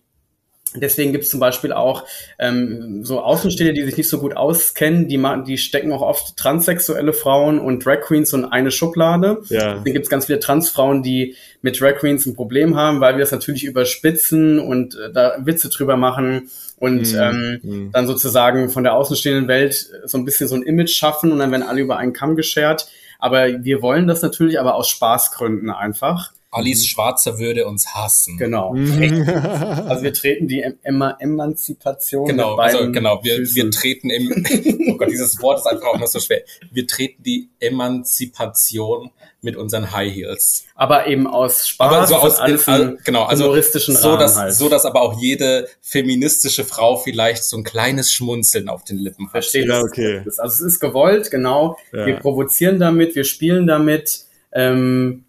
[0.74, 2.06] Deswegen gibt es zum Beispiel auch
[2.40, 7.12] ähm, so Außenstehende, die sich nicht so gut auskennen, die, die stecken auch oft transsexuelle
[7.12, 9.42] Frauen und Drag Queens in eine Schublade.
[9.50, 9.76] Ja.
[9.76, 13.20] Deswegen gibt es ganz viele Transfrauen, die mit Drag Queens ein Problem haben, weil wir
[13.20, 17.20] das natürlich überspitzen und äh, da Witze drüber machen und mhm.
[17.20, 17.92] ähm, mhm.
[17.92, 21.52] dann sozusagen von der außenstehenden Welt so ein bisschen so ein Image schaffen und dann
[21.52, 22.88] werden alle über einen Kamm geschert.
[23.20, 26.32] Aber wir wollen das natürlich aber aus Spaßgründen einfach.
[26.52, 26.88] Alice mhm.
[26.88, 28.38] Schwarzer würde uns hassen.
[28.38, 28.74] Genau.
[28.74, 29.28] Mhm.
[29.88, 32.28] also wir treten die Emma Emanzipation.
[32.28, 34.46] Genau, also genau, wir, wir treten im,
[34.90, 36.42] oh Gott, dieses Wort ist einfach auch noch so schwer.
[36.70, 39.12] Wir treten die Emanzipation
[39.42, 40.66] mit unseren High Heels.
[40.76, 44.54] Aber eben aus Spaß, aber so aus alles in, genau, also humoristischen so, dass, halt.
[44.54, 49.26] so dass aber auch jede feministische Frau vielleicht so ein kleines Schmunzeln auf den Lippen
[49.28, 49.32] hat.
[49.32, 49.66] Verstehe.
[49.66, 50.22] Ja, okay.
[50.26, 51.78] Also es ist gewollt, genau.
[51.94, 52.06] Ja.
[52.06, 54.26] Wir provozieren damit, wir spielen damit.
[54.52, 55.24] Ähm,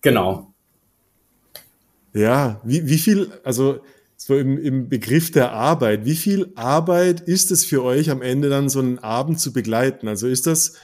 [0.00, 0.49] genau.
[2.12, 3.80] Ja, wie, wie viel, also
[4.16, 8.50] so im, im Begriff der Arbeit, wie viel Arbeit ist es für euch am Ende
[8.50, 10.08] dann so einen Abend zu begleiten?
[10.08, 10.74] Also ist das,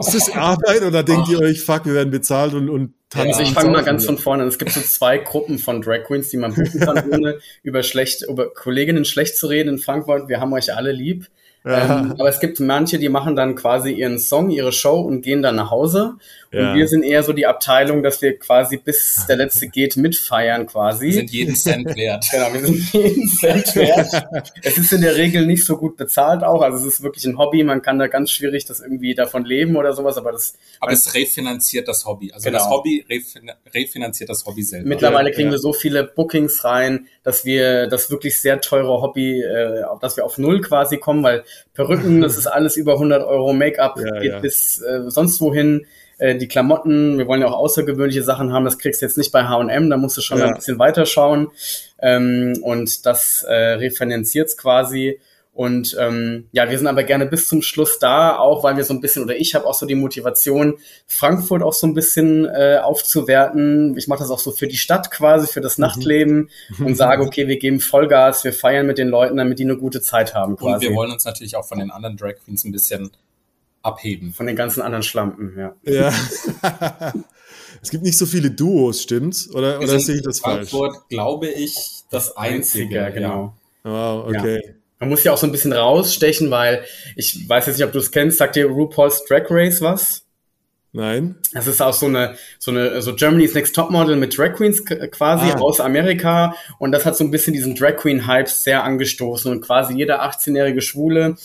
[0.00, 3.30] ist das Arbeit oder denkt ihr euch, fuck, wir werden bezahlt und, und tanzen?
[3.30, 4.48] Also ich fange mal ganz von vorne an.
[4.48, 8.22] Es gibt so zwei Gruppen von Drag Queens, die man buchen kann, ohne über schlecht,
[8.28, 10.28] über Kolleginnen schlecht zu reden in Frankfurt.
[10.28, 11.26] Wir haben euch alle lieb.
[11.64, 15.42] Ähm, aber es gibt manche, die machen dann quasi ihren Song, ihre Show und gehen
[15.42, 16.14] dann nach Hause.
[16.50, 16.72] Ja.
[16.72, 20.66] Und wir sind eher so die Abteilung, dass wir quasi bis der letzte geht mitfeiern
[20.66, 21.06] quasi.
[21.06, 22.24] Wir sind jeden Cent wert.
[22.32, 24.44] genau, wir sind jeden Cent wert.
[24.62, 26.62] es ist in der Regel nicht so gut bezahlt auch.
[26.62, 27.64] Also es ist wirklich ein Hobby.
[27.64, 30.16] Man kann da ganz schwierig das irgendwie davon leben oder sowas.
[30.16, 30.54] Aber das.
[30.80, 32.32] Aber es refinanziert das Hobby.
[32.32, 32.58] Also genau.
[32.58, 33.04] das Hobby
[33.74, 34.88] refinanziert das Hobby selber.
[34.88, 35.52] Mittlerweile kriegen ja.
[35.52, 40.24] wir so viele Bookings rein, dass wir das wirklich sehr teure Hobby, äh, dass wir
[40.24, 44.32] auf Null quasi kommen, weil Perücken, das ist alles über 100 Euro, Make-up ja, geht
[44.32, 44.38] ja.
[44.38, 45.86] bis äh, sonst wohin.
[46.18, 49.32] Äh, die Klamotten, wir wollen ja auch außergewöhnliche Sachen haben, das kriegst du jetzt nicht
[49.32, 50.46] bei H&M, da musst du schon ja.
[50.46, 51.48] ein bisschen weiter schauen.
[52.00, 55.18] Ähm, und das äh, refinanziert quasi.
[55.58, 58.94] Und ähm, ja, wir sind aber gerne bis zum Schluss da, auch weil wir so
[58.94, 60.78] ein bisschen, oder ich habe auch so die Motivation,
[61.08, 63.96] Frankfurt auch so ein bisschen äh, aufzuwerten.
[63.98, 65.82] Ich mache das auch so für die Stadt quasi, für das mhm.
[65.82, 69.76] Nachtleben und sage, okay, wir geben Vollgas, wir feiern mit den Leuten, damit die eine
[69.76, 70.56] gute Zeit haben.
[70.56, 70.86] Quasi.
[70.86, 73.10] Und wir wollen uns natürlich auch von den anderen Drag Queens ein bisschen
[73.88, 74.32] abheben.
[74.32, 75.74] Von den ganzen anderen Schlampen, ja.
[75.82, 76.12] Ja.
[77.82, 79.52] es gibt nicht so viele Duos, stimmt's?
[79.54, 81.08] Oder, oder sehe ich das Frankfurt, falsch?
[81.08, 81.74] glaube ich,
[82.10, 83.54] das einzige, einzige genau.
[83.82, 84.60] Wow, okay.
[84.64, 84.72] Ja.
[85.00, 87.98] Man muss ja auch so ein bisschen rausstechen, weil ich weiß jetzt nicht, ob du
[87.98, 88.38] es kennst.
[88.38, 90.24] Sagt dir RuPaul's Drag Race was?
[90.92, 91.36] Nein.
[91.52, 95.50] Das ist auch so eine, so eine, so Germany's Next Topmodel mit Drag Queens quasi
[95.50, 95.58] ah.
[95.60, 96.54] aus Amerika.
[96.78, 99.52] Und das hat so ein bisschen diesen Drag Queen Hype sehr angestoßen.
[99.52, 101.36] Und quasi jeder 18-jährige Schwule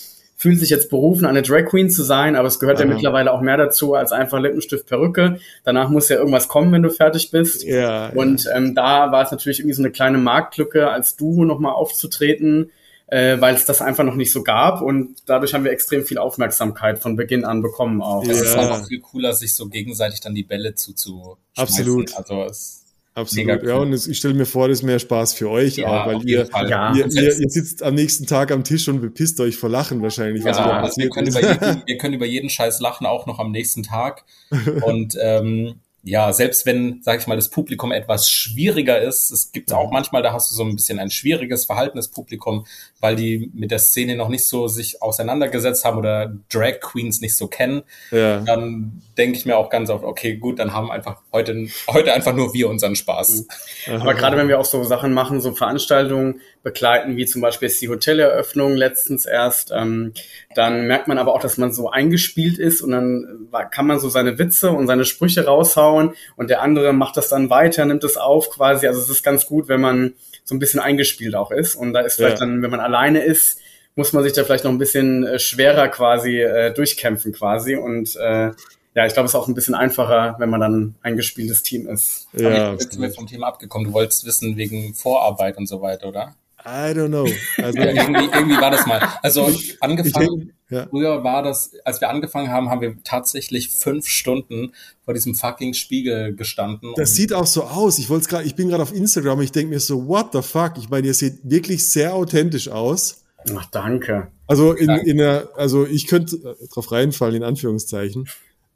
[0.44, 2.84] fühlt sich jetzt berufen, eine Drag Queen zu sein, aber es gehört Aha.
[2.84, 5.40] ja mittlerweile auch mehr dazu als einfach Lippenstift, Perücke.
[5.64, 7.64] Danach muss ja irgendwas kommen, wenn du fertig bist.
[7.64, 11.72] Ja, und ähm, da war es natürlich irgendwie so eine kleine Marktlücke, als Duo nochmal
[11.72, 12.72] aufzutreten
[13.08, 16.18] äh, weil es das einfach noch nicht so gab und dadurch haben wir extrem viel
[16.18, 18.24] Aufmerksamkeit von Beginn an bekommen auch.
[18.26, 18.32] Ja.
[18.32, 21.38] Es ist einfach viel cooler, sich so gegenseitig dann die Bälle zuzuschmeißen.
[21.56, 22.18] Absolut.
[22.18, 22.83] Also es
[23.16, 23.70] Absolut, cool.
[23.70, 26.28] ja, und ich stelle mir vor, das ist mehr Spaß für euch ja, auch, weil
[26.28, 26.96] ihr, ja.
[26.96, 30.44] ihr, ihr, ihr, sitzt am nächsten Tag am Tisch und bepisst euch vor Lachen wahrscheinlich.
[30.44, 33.52] Ja, also wir, können über jeden, wir können über jeden Scheiß lachen, auch noch am
[33.52, 34.24] nächsten Tag.
[34.86, 39.72] Und ähm, ja, selbst wenn, sag ich mal, das Publikum etwas schwieriger ist, es gibt
[39.72, 42.66] auch manchmal, da hast du so ein bisschen ein schwieriges verhaltenes Publikum,
[43.00, 47.38] weil die mit der Szene noch nicht so sich auseinandergesetzt haben oder Drag Queens nicht
[47.38, 48.42] so kennen, ja.
[48.42, 52.34] dann denke ich mir auch ganz oft, okay, gut, dann haben einfach heute, heute einfach
[52.34, 53.46] nur wir unseren Spaß.
[53.88, 54.02] Mhm.
[54.02, 57.82] Aber gerade wenn wir auch so Sachen machen, so Veranstaltungen begleiten, wie zum Beispiel jetzt
[57.82, 60.14] die Hoteleröffnung letztens erst, ähm,
[60.56, 64.10] dann merkt man aber auch, dass man so eingespielt ist und dann kann man so
[64.10, 68.18] seine Witze und seine Sprüche raushauen und der andere macht das dann weiter, nimmt es
[68.18, 68.88] auf quasi.
[68.88, 71.76] Also es ist ganz gut, wenn man so ein bisschen eingespielt auch ist.
[71.76, 72.46] Und da ist vielleicht ja.
[72.46, 73.60] dann, wenn man alleine ist,
[73.96, 77.76] muss man sich da vielleicht noch ein bisschen äh, schwerer quasi äh, durchkämpfen quasi.
[77.76, 78.52] Und äh,
[78.96, 81.88] ja, ich glaube, es ist auch ein bisschen einfacher, wenn man dann ein gespieltes Team
[81.88, 82.28] ist.
[82.34, 83.88] Ja, Aber jetzt sind wir vom Thema abgekommen.
[83.88, 86.36] Du wolltest wissen wegen Vorarbeit und so weiter, oder?
[86.66, 87.28] I don't know.
[87.58, 89.02] Also irgendwie, irgendwie war das mal.
[89.22, 89.52] Also
[89.82, 90.88] angefangen, ja.
[90.90, 94.74] früher war das, als wir angefangen haben, haben wir tatsächlich fünf Stunden
[95.06, 96.94] vor diesem fucking Spiegel gestanden.
[96.96, 98.00] Das sieht auch so aus.
[98.00, 100.74] Ich wollte gerade, ich bin gerade auf Instagram, ich denke mir so, what the fuck?
[100.78, 103.24] Ich meine, ihr seht wirklich sehr authentisch aus.
[103.56, 104.28] Ach, danke.
[104.48, 108.28] Also in, in der, also ich könnte drauf reinfallen, in Anführungszeichen.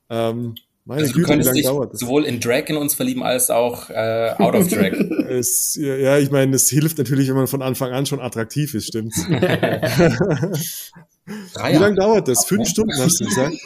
[0.09, 0.55] Ähm,
[0.87, 1.99] meine also Güte, wie lange dauert das?
[1.99, 4.93] sowohl in Drag in uns verlieben als auch äh, out of Drag.
[5.29, 8.87] es, ja, ich meine, es hilft natürlich, wenn man von Anfang an schon attraktiv ist,
[8.87, 9.17] stimmt's?
[9.27, 9.35] wie
[11.75, 12.45] lange dauert das?
[12.45, 13.55] Fünf Stunden hast du gesagt?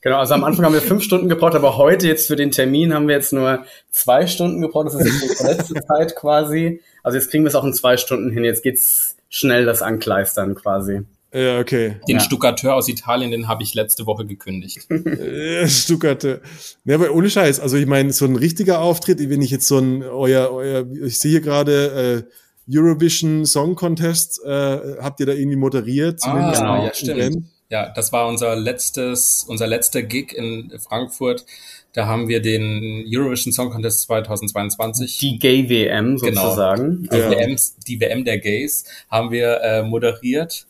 [0.00, 2.94] Genau, also am Anfang haben wir fünf Stunden gebraucht, aber heute jetzt für den Termin
[2.94, 4.86] haben wir jetzt nur zwei Stunden gebraucht.
[4.86, 6.80] Das ist jetzt die letzte Zeit quasi.
[7.02, 8.44] Also jetzt kriegen wir es auch in zwei Stunden hin.
[8.44, 11.02] Jetzt geht's schnell das Ankleistern quasi.
[11.32, 11.96] Ja, okay.
[12.08, 12.22] Den ja.
[12.22, 14.86] Stuckateur aus Italien, den habe ich letzte Woche gekündigt.
[15.66, 16.40] Stuckateur.
[16.84, 17.60] Ja, aber ohne Scheiß.
[17.60, 21.18] Also ich meine, so ein richtiger Auftritt, wenn ich jetzt so ein, euer, euer ich
[21.18, 26.20] sehe hier gerade äh, Eurovision Song Contest, äh, habt ihr da irgendwie moderiert?
[26.22, 27.46] Ah, genau, ja, stimmt.
[27.70, 31.44] Ja, das war unser letztes, unser letzter Gig in Frankfurt.
[31.92, 35.18] Da haben wir den Eurovision Song Contest 2022.
[35.18, 36.42] Die Gay WM genau.
[36.42, 37.02] sozusagen.
[37.02, 37.12] Genau.
[37.12, 37.30] Die, ja.
[37.30, 40.67] WM, die WM der Gays haben wir äh, moderiert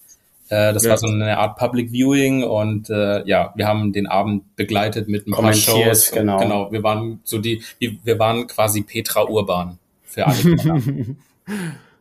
[0.49, 0.91] äh, das ja.
[0.91, 5.27] war so eine Art Public Viewing und äh, ja, wir haben den Abend begleitet mit
[5.27, 6.11] ein paar Shows.
[6.11, 6.39] Genau.
[6.39, 10.37] genau, wir waren so die, wir waren quasi Petra Urban für alle.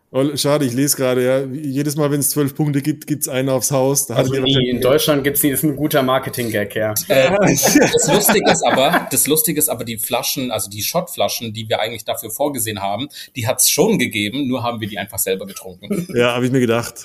[0.10, 1.44] Oh, schade, ich lese gerade, ja.
[1.44, 4.08] Jedes Mal, wenn es zwölf Punkte gibt, gibt's einen aufs Haus.
[4.08, 4.70] Da also nie.
[4.70, 6.94] In Deutschland gibt's nie, das ist ein guter Marketing-Gag, ja.
[7.10, 11.68] Äh, das Lustige ist aber, das Lustige ist aber, die Flaschen, also die Shotflaschen, die
[11.68, 15.46] wir eigentlich dafür vorgesehen haben, die hat's schon gegeben, nur haben wir die einfach selber
[15.46, 16.08] getrunken.
[16.16, 17.04] Ja, habe ich mir gedacht.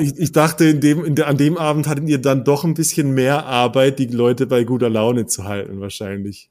[0.00, 2.74] ich, ich dachte, in dem, in der, an dem Abend hattet ihr dann doch ein
[2.74, 6.50] bisschen mehr Arbeit, die Leute bei guter Laune zu halten, wahrscheinlich.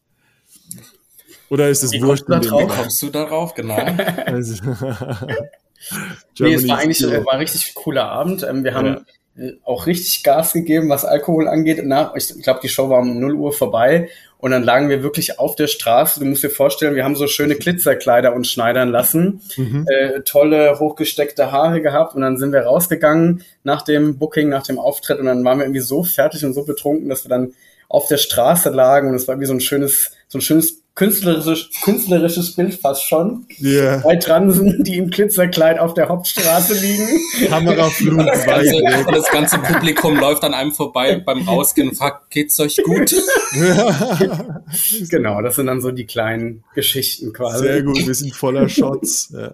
[1.49, 2.25] Oder ist es wurscht?
[2.27, 3.75] Wie kommst du darauf, genau?
[4.25, 4.63] also,
[6.39, 8.43] nee, es war eigentlich äh, war ein richtig cooler Abend.
[8.43, 9.05] Ähm, wir haben
[9.37, 9.49] ja.
[9.63, 11.85] auch richtig Gas gegeben, was Alkohol angeht.
[11.85, 15.39] Nach, ich glaube, die Show war um 0 Uhr vorbei und dann lagen wir wirklich
[15.39, 16.19] auf der Straße.
[16.19, 19.87] Du musst dir vorstellen, wir haben so schöne Glitzerkleider uns schneidern lassen, mhm.
[19.87, 24.79] äh, tolle hochgesteckte Haare gehabt und dann sind wir rausgegangen nach dem Booking, nach dem
[24.79, 27.53] Auftritt und dann waren wir irgendwie so fertig und so betrunken, dass wir dann
[27.87, 31.69] auf der Straße lagen und es war wie so ein schönes, so ein schönes künstlerisches,
[31.83, 33.45] künstlerisches Bild fast schon.
[33.61, 34.01] Yeah.
[34.01, 37.07] Zwei Transen, die im Glitzerkleid auf der Hauptstraße liegen.
[37.47, 38.81] Kameraflug das, ganze,
[39.11, 43.13] das ganze Publikum läuft an einem vorbei beim Rausgehen und fragt, geht's euch gut?
[45.09, 47.65] genau, das sind dann so die kleinen Geschichten quasi.
[47.65, 49.33] Sehr gut, wir sind voller Shots.
[49.33, 49.53] Ja.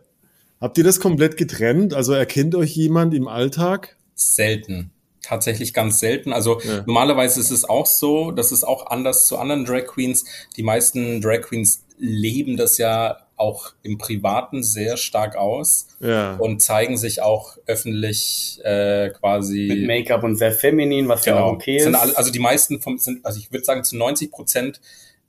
[0.62, 1.96] Habt ihr das komplett getrennt?
[1.96, 3.98] Also erkennt euch jemand im Alltag?
[4.14, 6.34] Selten tatsächlich ganz selten.
[6.34, 6.84] Also ja.
[6.86, 10.26] normalerweise ist es auch so, das ist auch anders zu anderen Drag Queens.
[10.58, 16.36] Die meisten Drag Queens leben das ja auch im Privaten sehr stark aus ja.
[16.36, 21.38] und zeigen sich auch öffentlich äh, quasi mit Make-up und sehr feminin, was genau.
[21.38, 21.88] ja auch okay ist.
[21.88, 24.80] Alle, also die meisten vom, sind, also ich würde sagen zu 90 Prozent,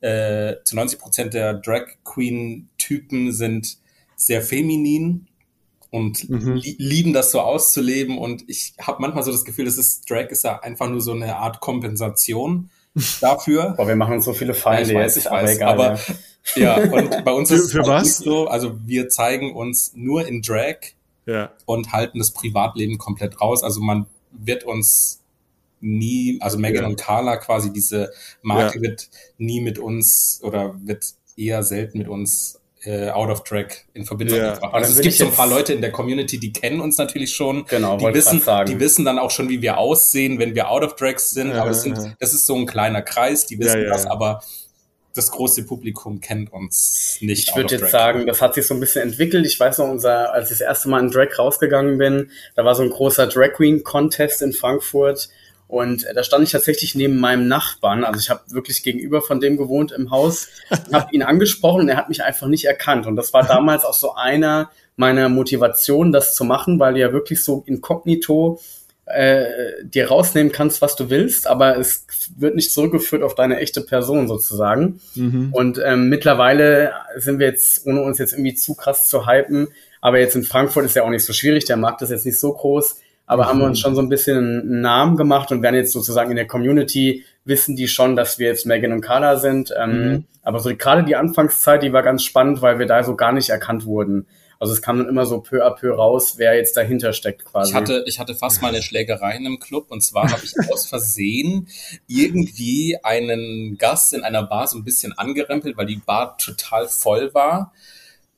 [0.00, 3.78] äh, zu 90 Prozent der Drag Queen Typen sind
[4.14, 5.28] sehr feminin
[5.92, 6.54] und mhm.
[6.54, 8.16] li lieben das so auszuleben.
[8.16, 11.12] Und ich habe manchmal so das Gefühl, das ist Drag ist ja einfach nur so
[11.12, 12.70] eine Art Kompensation
[13.20, 13.74] dafür.
[13.76, 15.72] Boah, wir machen uns so viele Feinde ja, ich weiß, jetzt, ich weiß, aber, egal,
[15.74, 16.00] aber
[16.56, 16.80] ja.
[16.82, 16.92] ja.
[16.92, 18.16] und bei uns ist es für was?
[18.16, 20.76] so, also wir zeigen uns nur in Drag
[21.26, 21.52] ja.
[21.66, 23.62] und halten das Privatleben komplett raus.
[23.62, 25.20] Also man wird uns
[25.80, 26.88] nie, also Megan ja.
[26.88, 31.04] und Carla quasi, diese Marke wird nie mit uns oder wird
[31.36, 34.54] eher selten mit uns äh, out of track in Verbindung ja.
[34.54, 34.74] gebracht.
[34.74, 37.64] Also es gibt so ein paar Leute in der Community, die kennen uns natürlich schon.
[37.66, 38.70] Genau, die wissen, sagen.
[38.70, 41.50] die wissen dann auch schon, wie wir aussehen, wenn wir out of tracks sind.
[41.50, 42.14] Ja, aber sind, ja.
[42.18, 44.42] das ist so ein kleiner Kreis, die wissen das, aber
[45.14, 47.50] das große Publikum kennt uns nicht.
[47.50, 49.44] Ich würde jetzt sagen, das hat sich so ein bisschen entwickelt.
[49.46, 52.74] Ich weiß noch, unser, als ich das erste Mal in Drag rausgegangen bin, da war
[52.74, 55.28] so ein großer Drag Queen Contest in Frankfurt
[55.72, 58.04] und da stand ich tatsächlich neben meinem Nachbarn.
[58.04, 60.48] Also ich habe wirklich gegenüber von dem gewohnt im Haus,
[60.92, 63.06] habe ihn angesprochen und er hat mich einfach nicht erkannt.
[63.06, 67.14] Und das war damals auch so einer meiner Motivationen, das zu machen, weil du ja
[67.14, 68.60] wirklich so inkognito
[69.06, 69.46] äh,
[69.82, 72.04] dir rausnehmen kannst, was du willst, aber es
[72.36, 75.00] wird nicht zurückgeführt auf deine echte Person sozusagen.
[75.14, 75.54] Mhm.
[75.54, 79.68] Und ähm, mittlerweile sind wir jetzt, ohne uns jetzt irgendwie zu krass zu hypen,
[80.02, 82.38] aber jetzt in Frankfurt ist ja auch nicht so schwierig, der Markt ist jetzt nicht
[82.38, 83.48] so groß aber mhm.
[83.48, 86.36] haben wir uns schon so ein bisschen einen Namen gemacht und werden jetzt sozusagen in
[86.36, 89.72] der Community wissen die schon, dass wir jetzt Megan und Carla sind.
[89.78, 90.24] Ähm, mhm.
[90.42, 93.50] Aber so gerade die Anfangszeit, die war ganz spannend, weil wir da so gar nicht
[93.50, 94.26] erkannt wurden.
[94.58, 97.70] Also es kam dann immer so peu à peu raus, wer jetzt dahinter steckt quasi.
[97.70, 100.54] Ich hatte, ich hatte fast mal eine Schlägerei in einem Club und zwar habe ich
[100.72, 101.66] aus Versehen
[102.06, 107.34] irgendwie einen Gast in einer Bar so ein bisschen angerempelt, weil die Bar total voll
[107.34, 107.72] war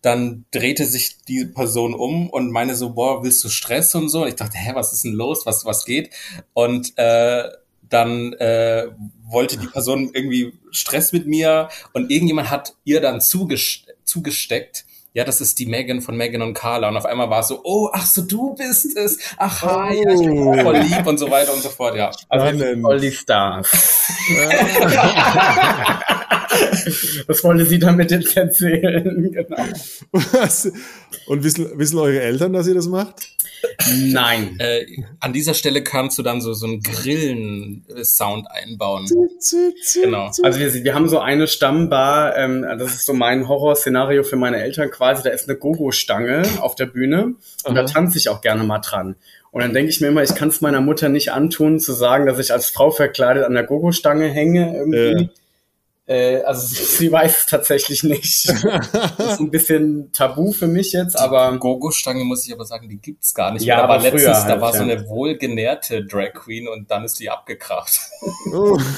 [0.04, 4.26] dann drehte sich die Person um und meine so, boah, willst du Stress und so?
[4.26, 5.46] Ich dachte, hä, was ist denn los?
[5.46, 6.10] Was, was geht?
[6.52, 7.44] Und äh,
[7.88, 8.88] dann äh,
[9.26, 14.84] wollte die Person irgendwie Stress mit mir und irgendjemand hat ihr dann zugeste zugesteckt,
[15.14, 16.88] ja, das ist die Megan von Megan und Carla.
[16.88, 19.16] Und auf einmal war es so, oh, ach so, du bist es.
[19.36, 20.12] Ach, hi, oh.
[20.12, 22.10] ich bin voll lieb und so weiter und so fort, ja.
[22.28, 23.70] Also voll die Stars.
[27.28, 29.32] Was wollte sie damit jetzt erzählen?
[29.32, 29.62] Genau.
[31.26, 33.28] Und wissen, wissen eure Eltern, dass ihr das macht?
[33.90, 34.56] Nein.
[34.58, 34.86] Äh,
[35.20, 39.06] an dieser Stelle kannst du dann so, so einen Grillen-Sound einbauen.
[40.02, 40.30] genau.
[40.42, 44.62] Also wir, wir haben so eine Stammbar, ähm, das ist so mein Horrorszenario für meine
[44.62, 47.74] Eltern quasi, da ist eine Gogo-Stange auf der Bühne und Aha.
[47.74, 49.16] da tanze ich auch gerne mal dran.
[49.50, 52.26] Und dann denke ich mir immer, ich kann es meiner Mutter nicht antun, zu sagen,
[52.26, 55.22] dass ich als Frau verkleidet an der Gogo-Stange hänge irgendwie.
[55.22, 55.28] Ja.
[56.06, 58.48] Äh, also sie weiß es tatsächlich nicht.
[58.62, 61.56] das ist ein bisschen tabu für mich jetzt, aber.
[61.58, 63.64] Gogo-Stange muss ich aber sagen, die gibt's gar nicht.
[63.64, 64.78] Ja, aber letztens, halt, da war ja.
[64.78, 67.98] so eine wohlgenährte Drag Queen und dann ist die abgekracht.
[68.52, 68.78] Oh.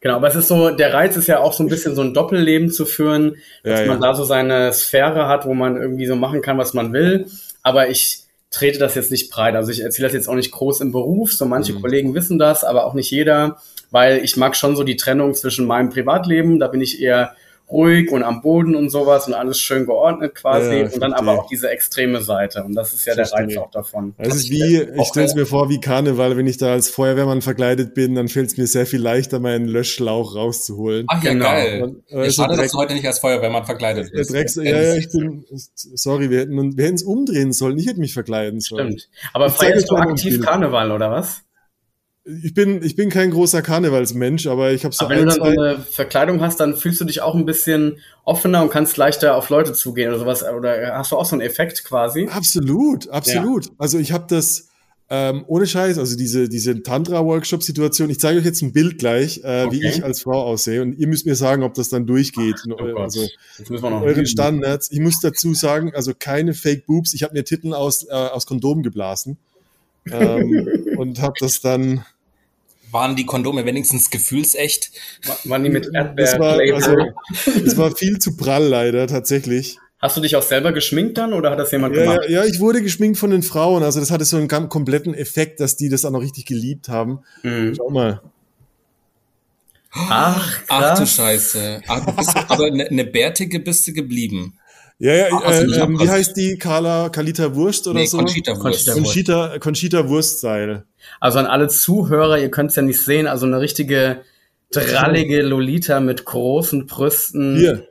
[0.00, 2.12] Genau, aber es ist so, der Reiz ist ja auch so ein bisschen so ein
[2.12, 4.08] Doppelleben zu führen, dass ja, man ja.
[4.08, 7.26] da so seine Sphäre hat, wo man irgendwie so machen kann, was man will.
[7.62, 8.23] Aber ich
[8.54, 9.54] trete das jetzt nicht breit.
[9.56, 11.32] Also ich erzähle das jetzt auch nicht groß im Beruf.
[11.32, 11.82] So manche mhm.
[11.82, 13.58] Kollegen wissen das, aber auch nicht jeder
[13.94, 17.36] weil ich mag schon so die Trennung zwischen meinem Privatleben, da bin ich eher
[17.70, 21.32] ruhig und am Boden und sowas und alles schön geordnet quasi ja, und dann aber
[21.32, 24.14] auch diese extreme Seite und das ist ja der Reiz auch davon.
[24.18, 27.42] Das ist wie, ich stelle es mir vor wie Karneval, wenn ich da als Feuerwehrmann
[27.42, 31.06] verkleidet bin, dann fällt es mir sehr viel leichter, meinen Löschschlauch rauszuholen.
[31.08, 31.44] Ach ja, genau.
[31.46, 31.82] geil.
[31.82, 34.32] Und, äh, schade, dass du heute nicht als Feuerwehrmann verkleidet bist.
[34.32, 38.00] Drecks, ja, ja, ich bin, sorry, wir hätten wir hätten es umdrehen sollen, ich hätte
[38.00, 38.98] mich verkleiden sollen.
[38.98, 39.08] Stimmt.
[39.32, 41.43] Aber feierst du aktiv Karneval oder was?
[42.24, 45.04] Ich bin, ich bin kein großer Karnevalsmensch, aber ich habe so.
[45.04, 47.98] Aber wenn du dann so eine Verkleidung hast, dann fühlst du dich auch ein bisschen
[48.24, 50.42] offener und kannst leichter auf Leute zugehen oder sowas.
[50.42, 52.28] Oder hast du auch so einen Effekt quasi?
[52.30, 53.66] Absolut, absolut.
[53.66, 53.72] Ja.
[53.76, 54.68] Also ich habe das
[55.10, 59.64] ähm, ohne Scheiß, also diese, diese Tantra-Workshop-Situation, ich zeige euch jetzt ein Bild gleich, äh,
[59.64, 59.72] okay.
[59.72, 60.80] wie ich als Frau aussehe.
[60.80, 62.56] Und ihr müsst mir sagen, ob das dann durchgeht.
[62.70, 63.26] Oh also
[63.70, 64.90] euren Standards.
[64.90, 67.12] Ich muss dazu sagen, also keine Fake Boobs.
[67.12, 69.36] Ich habe mir Titten aus, äh, aus Kondom geblasen.
[70.10, 72.04] ähm, und habe das dann
[72.94, 74.90] waren die Kondome wenigstens gefühlsecht?
[75.44, 76.24] Waren die mit Erdbeer?
[76.24, 76.96] Das war, also,
[77.62, 79.76] das war viel zu prall leider, tatsächlich.
[80.00, 82.20] Hast du dich auch selber geschminkt dann oder hat das jemand ja, gemacht?
[82.28, 83.82] Ja, ja, ich wurde geschminkt von den Frauen.
[83.82, 87.20] Also das hatte so einen kompletten Effekt, dass die das auch noch richtig geliebt haben.
[87.42, 87.74] Mhm.
[87.76, 88.20] Schau mal.
[89.92, 90.84] Ach, krass.
[90.84, 91.82] Ach du Scheiße.
[91.86, 94.58] Ach, bist, aber eine ne bärtige bist du geblieben.
[94.98, 96.56] Ja, ja, Ach, äh, äh, wie heißt die?
[96.56, 98.18] Carla, Kalita Wurst oder nee, so?
[98.18, 98.92] Conchita Wurst.
[98.92, 100.84] Conchita, Conchita Wurstseil.
[101.20, 104.22] Also an alle Zuhörer, ihr könnt es ja nicht sehen, also eine richtige
[104.70, 107.56] drallige Lolita mit großen Brüsten.
[107.56, 107.88] Hier.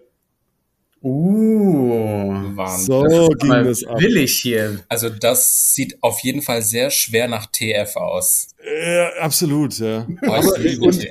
[1.01, 2.85] Uh, Wahnsinn.
[2.85, 3.99] So das ging das ab.
[3.99, 4.79] Willig hier.
[4.87, 8.55] Also das sieht auf jeden Fall sehr schwer nach TF aus.
[8.63, 10.07] Ja, absolut, ja.
[10.21, 11.07] Oh, Aber, und,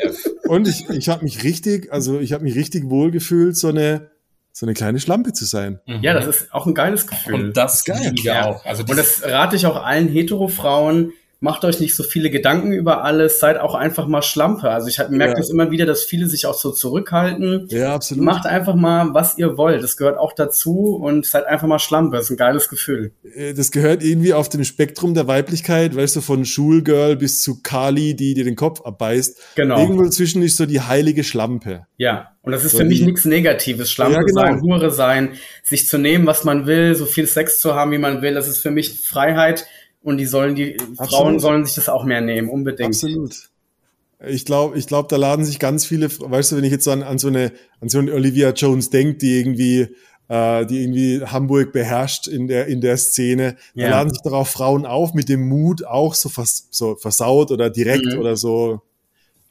[0.49, 4.12] und ich, ich habe mich richtig, also ich habe mich richtig wohl gefühlt, so eine
[4.53, 5.81] so eine kleine Schlampe zu sein.
[5.87, 7.35] Ja, das ist auch ein geiles Gefühl.
[7.35, 8.13] Und das ist geil.
[8.17, 8.47] Ja.
[8.47, 8.65] auch.
[8.67, 13.03] Also und das rate ich auch allen Hetero-Frauen, macht euch nicht so viele Gedanken über
[13.03, 14.71] alles, seid auch einfach mal Schlampe.
[14.71, 15.39] Also ich merke ja.
[15.39, 17.67] das immer wieder, dass viele sich auch so zurückhalten.
[17.69, 18.25] Ja, absolut.
[18.25, 19.83] Macht einfach mal, was ihr wollt.
[19.83, 22.17] Das gehört auch dazu und seid einfach mal Schlampe.
[22.17, 23.11] Das ist ein geiles Gefühl.
[23.35, 27.61] Äh, das gehört irgendwie auf dem Spektrum der Weiblichkeit, weißt du, von Schulgirl bis zu
[27.61, 29.57] Kali, die dir den Kopf abbeißt.
[29.57, 29.81] Genau.
[29.81, 31.87] Irgendwo dazwischen ist so die heilige Schlampe.
[31.97, 32.29] Ja.
[32.43, 33.91] Und das ist so für mich nichts Negatives.
[33.91, 34.41] Schlampe ja, genau.
[34.41, 35.33] sein, Hure sein,
[35.65, 38.35] sich zu nehmen, was man will, so viel Sex zu haben, wie man will.
[38.35, 39.67] Das ist für mich Freiheit
[40.03, 41.11] und die sollen, die Absolut.
[41.11, 42.95] Frauen sollen sich das auch mehr nehmen, unbedingt.
[42.95, 43.51] Absolut.
[44.27, 47.03] Ich glaube, ich glaube, da laden sich ganz viele, weißt du, wenn ich jetzt an,
[47.03, 49.89] an so eine, an so eine Olivia Jones denke, die irgendwie,
[50.29, 53.89] äh, die irgendwie Hamburg beherrscht in der, in der Szene, ja.
[53.89, 57.69] da laden sich darauf Frauen auf mit dem Mut, auch so, vers, so versaut oder
[57.69, 58.19] direkt mhm.
[58.19, 58.83] oder so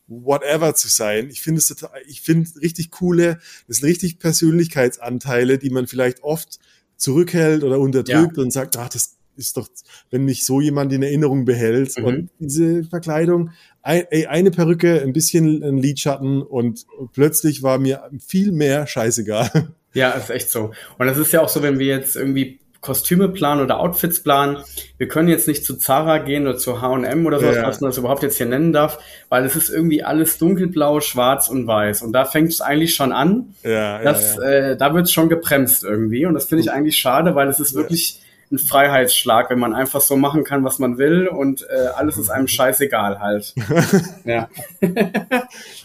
[0.07, 1.29] whatever zu sein.
[1.29, 6.23] Ich finde es total, ich finde richtig coole, das sind richtig Persönlichkeitsanteile, die man vielleicht
[6.23, 6.59] oft
[6.95, 8.43] zurückhält oder unterdrückt ja.
[8.43, 9.67] und sagt, ach, das ist doch,
[10.09, 11.97] wenn mich so jemand in Erinnerung behält.
[11.97, 12.05] Mhm.
[12.05, 18.09] Und diese Verkleidung, ein, ey, eine Perücke, ein bisschen ein Lidschatten und plötzlich war mir
[18.25, 19.49] viel mehr scheißegal.
[19.93, 20.71] Ja, ist echt so.
[20.97, 24.57] Und das ist ja auch so, wenn wir jetzt irgendwie Kostüme planen oder Outfits planen.
[24.97, 27.67] Wir können jetzt nicht zu Zara gehen oder zu H&M oder so, ja.
[27.67, 28.97] was man das überhaupt jetzt hier nennen darf,
[29.29, 32.01] weil es ist irgendwie alles dunkelblau, schwarz und weiß.
[32.01, 33.53] Und da fängt es eigentlich schon an.
[33.63, 34.49] Ja, dass, ja, ja.
[34.49, 36.25] Äh, da wird es schon gebremst irgendwie.
[36.25, 38.19] Und das finde ich eigentlich schade, weil es ist wirklich
[38.51, 42.29] ein Freiheitsschlag, wenn man einfach so machen kann, was man will und äh, alles ist
[42.29, 43.53] einem scheißegal halt.
[44.25, 44.49] ja.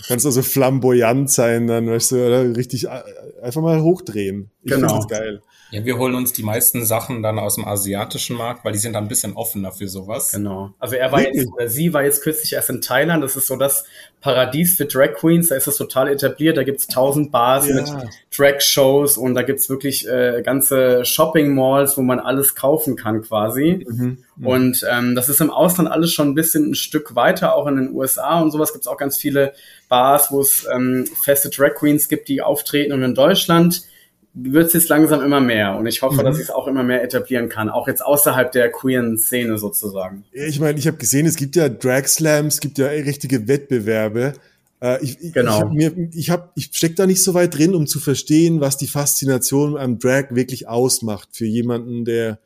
[0.09, 3.03] Kannst also flamboyant sein, dann weißt du, oder richtig äh,
[3.43, 4.51] einfach mal hochdrehen.
[4.63, 4.97] Ich genau.
[4.97, 5.43] Das geil.
[5.71, 8.93] Ja, wir holen uns die meisten Sachen dann aus dem asiatischen Markt, weil die sind
[8.93, 10.31] dann ein bisschen offener für sowas.
[10.31, 10.73] Genau.
[10.79, 13.25] Also er war jetzt, oder sie war jetzt kürzlich erst in Thailand.
[13.25, 13.85] Das ist so das
[14.21, 15.49] Paradies für Drag Queens.
[15.49, 16.57] Da ist es total etabliert.
[16.57, 17.75] Da gibt's tausend Bars ja.
[17.75, 17.93] mit
[18.37, 23.85] Drag-Shows und da gibt's wirklich äh, ganze Shopping-Malls, wo man alles kaufen kann quasi.
[23.89, 24.19] Mhm.
[24.37, 24.47] Mhm.
[24.47, 27.57] Und ähm, das ist im Ausland alles schon ein bisschen ein Stück weiter.
[27.57, 29.53] Auch in den USA und sowas gibt's auch ganz viele
[29.89, 32.93] Bars, wo es ähm, feste Drag Queens gibt, die auftreten.
[32.93, 33.83] Und in Deutschland
[34.39, 36.25] wird es jetzt langsam immer mehr und ich hoffe, mhm.
[36.25, 40.25] dass ich es auch immer mehr etablieren kann, auch jetzt außerhalb der queeren Szene sozusagen.
[40.33, 44.35] Ich meine, ich habe gesehen, es gibt ja Drag Slams, es gibt ja richtige Wettbewerbe.
[44.83, 45.73] Äh, ich, genau.
[45.75, 48.77] Ich, hab ich, hab, ich steck da nicht so weit drin, um zu verstehen, was
[48.77, 52.39] die Faszination am Drag wirklich ausmacht für jemanden, der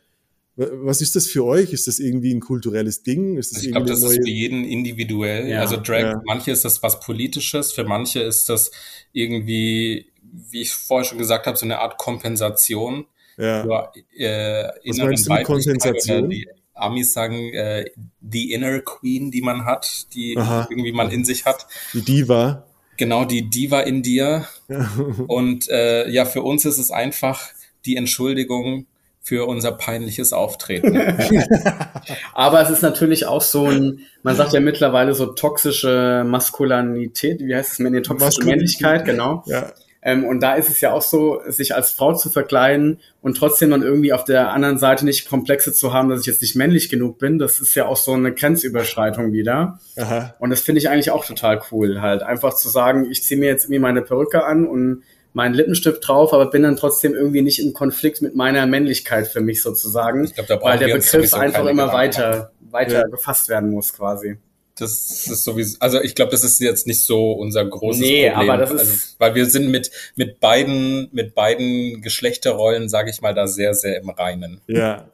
[0.56, 1.72] was ist das für euch?
[1.72, 3.38] Ist das irgendwie ein kulturelles Ding?
[3.38, 5.48] Ist das also ich glaube, das ist für jeden individuell.
[5.48, 5.60] Ja.
[5.60, 6.22] Also Drag, ja.
[6.26, 8.70] manche ist das was Politisches, für manche ist das
[9.12, 13.06] irgendwie wie ich vorher schon gesagt habe, so eine Art Kompensation.
[13.36, 13.62] Ja.
[13.62, 16.30] Für, äh, Was meinst du mit Kompensation?
[16.30, 17.84] Die Amis sagen, äh,
[18.20, 20.66] die Inner Queen, die man hat, die Aha.
[20.70, 21.66] irgendwie man in sich hat.
[21.92, 22.64] Die Diva.
[22.96, 24.46] Genau, die Diva in dir.
[25.26, 27.48] Und äh, ja, für uns ist es einfach
[27.84, 28.86] die Entschuldigung
[29.22, 30.96] für unser peinliches Auftreten.
[32.34, 37.54] Aber es ist natürlich auch so ein, man sagt ja mittlerweile so toxische Maskulinität, wie
[37.54, 39.44] heißt es, toxische Maskulin Männlichkeit, genau.
[39.46, 39.72] Ja.
[40.02, 43.70] Ähm, und da ist es ja auch so, sich als Frau zu verkleiden und trotzdem
[43.70, 46.88] dann irgendwie auf der anderen Seite nicht Komplexe zu haben, dass ich jetzt nicht männlich
[46.88, 47.38] genug bin.
[47.38, 49.78] Das ist ja auch so eine Grenzüberschreitung wieder.
[49.98, 50.34] Aha.
[50.38, 53.46] Und das finde ich eigentlich auch total cool, halt einfach zu sagen, ich ziehe mir
[53.46, 57.60] jetzt irgendwie meine Perücke an und meinen Lippenstift drauf, aber bin dann trotzdem irgendwie nicht
[57.60, 61.92] in Konflikt mit meiner Männlichkeit für mich sozusagen, ich glaub, weil der Begriff einfach immer
[61.92, 63.06] weiter, weiter ja.
[63.06, 64.38] gefasst werden muss quasi
[64.80, 68.50] das ist sowieso, also ich glaube, das ist jetzt nicht so unser großes nee, Problem.
[68.50, 73.20] aber das ist, also, weil wir sind mit mit beiden mit beiden Geschlechterrollen, sage ich
[73.20, 74.60] mal, da sehr sehr im Reinen.
[74.66, 75.08] Ja.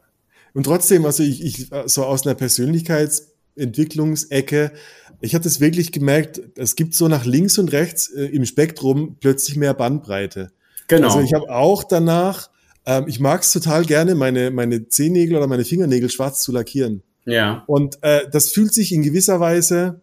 [0.54, 4.72] Und trotzdem, also ich, ich so aus einer Persönlichkeitsentwicklungsecke,
[5.20, 9.16] ich habe das wirklich gemerkt, es gibt so nach links und rechts äh, im Spektrum
[9.20, 10.52] plötzlich mehr Bandbreite.
[10.88, 11.08] Genau.
[11.08, 12.48] Also ich habe auch danach,
[12.86, 17.02] ähm, ich mag es total gerne, meine meine Zehennägel oder meine Fingernägel schwarz zu lackieren.
[17.26, 17.64] Ja.
[17.66, 20.00] Und äh, das fühlt sich in gewisser Weise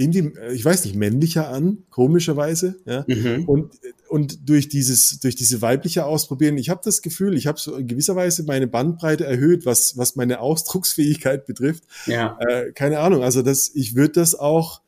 [0.00, 2.76] irgendwie, äh, ich weiß nicht, männlicher an, komischerweise.
[2.86, 3.04] Ja?
[3.06, 3.44] Mhm.
[3.46, 3.72] Und,
[4.08, 7.86] und durch dieses, durch diese weibliche Ausprobieren, ich habe das Gefühl, ich habe so in
[7.86, 11.84] gewisser Weise meine Bandbreite erhöht, was, was meine Ausdrucksfähigkeit betrifft.
[12.06, 12.38] Ja.
[12.40, 14.80] Äh, keine Ahnung, also das, ich würde das auch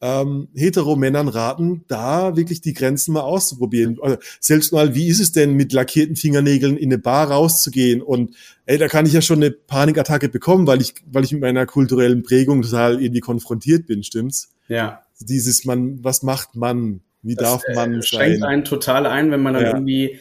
[0.00, 3.98] ähm, Hetero-Männern raten, da wirklich die Grenzen mal auszuprobieren.
[4.00, 8.00] Also selbst mal, wie ist es denn, mit lackierten Fingernägeln in eine Bar rauszugehen?
[8.00, 8.36] Und
[8.66, 11.66] ey, da kann ich ja schon eine Panikattacke bekommen, weil ich, weil ich mit meiner
[11.66, 14.50] kulturellen Prägung total irgendwie konfrontiert bin, stimmt's?
[14.68, 15.02] Ja.
[15.20, 17.00] Dieses man, was macht man?
[17.22, 19.68] Wie das, darf man äh, schränkt einen total ein, wenn man dann ja.
[19.70, 20.20] irgendwie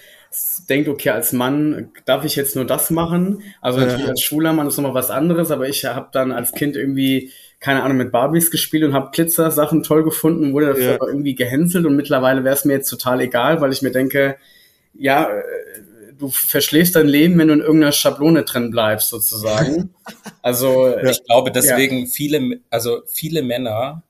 [0.68, 3.44] denkt, okay, als Mann darf ich jetzt nur das machen.
[3.62, 4.10] Also natürlich ja.
[4.10, 7.84] als schwuler Mann ist nochmal was anderes, aber ich habe dann als Kind irgendwie keine
[7.84, 10.96] Ahnung, mit Barbies gespielt und habe Glitzer-Sachen toll gefunden, wurde dafür ja.
[10.96, 14.38] aber irgendwie gehänselt und mittlerweile wäre es mir jetzt total egal, weil ich mir denke,
[14.94, 15.44] ja, äh,
[16.18, 19.94] du verschläfst dein Leben, wenn du in irgendeiner Schablone drin bleibst, sozusagen.
[20.42, 21.10] Also ja.
[21.10, 22.06] ich glaube, deswegen ja.
[22.06, 24.04] viele, also viele Männer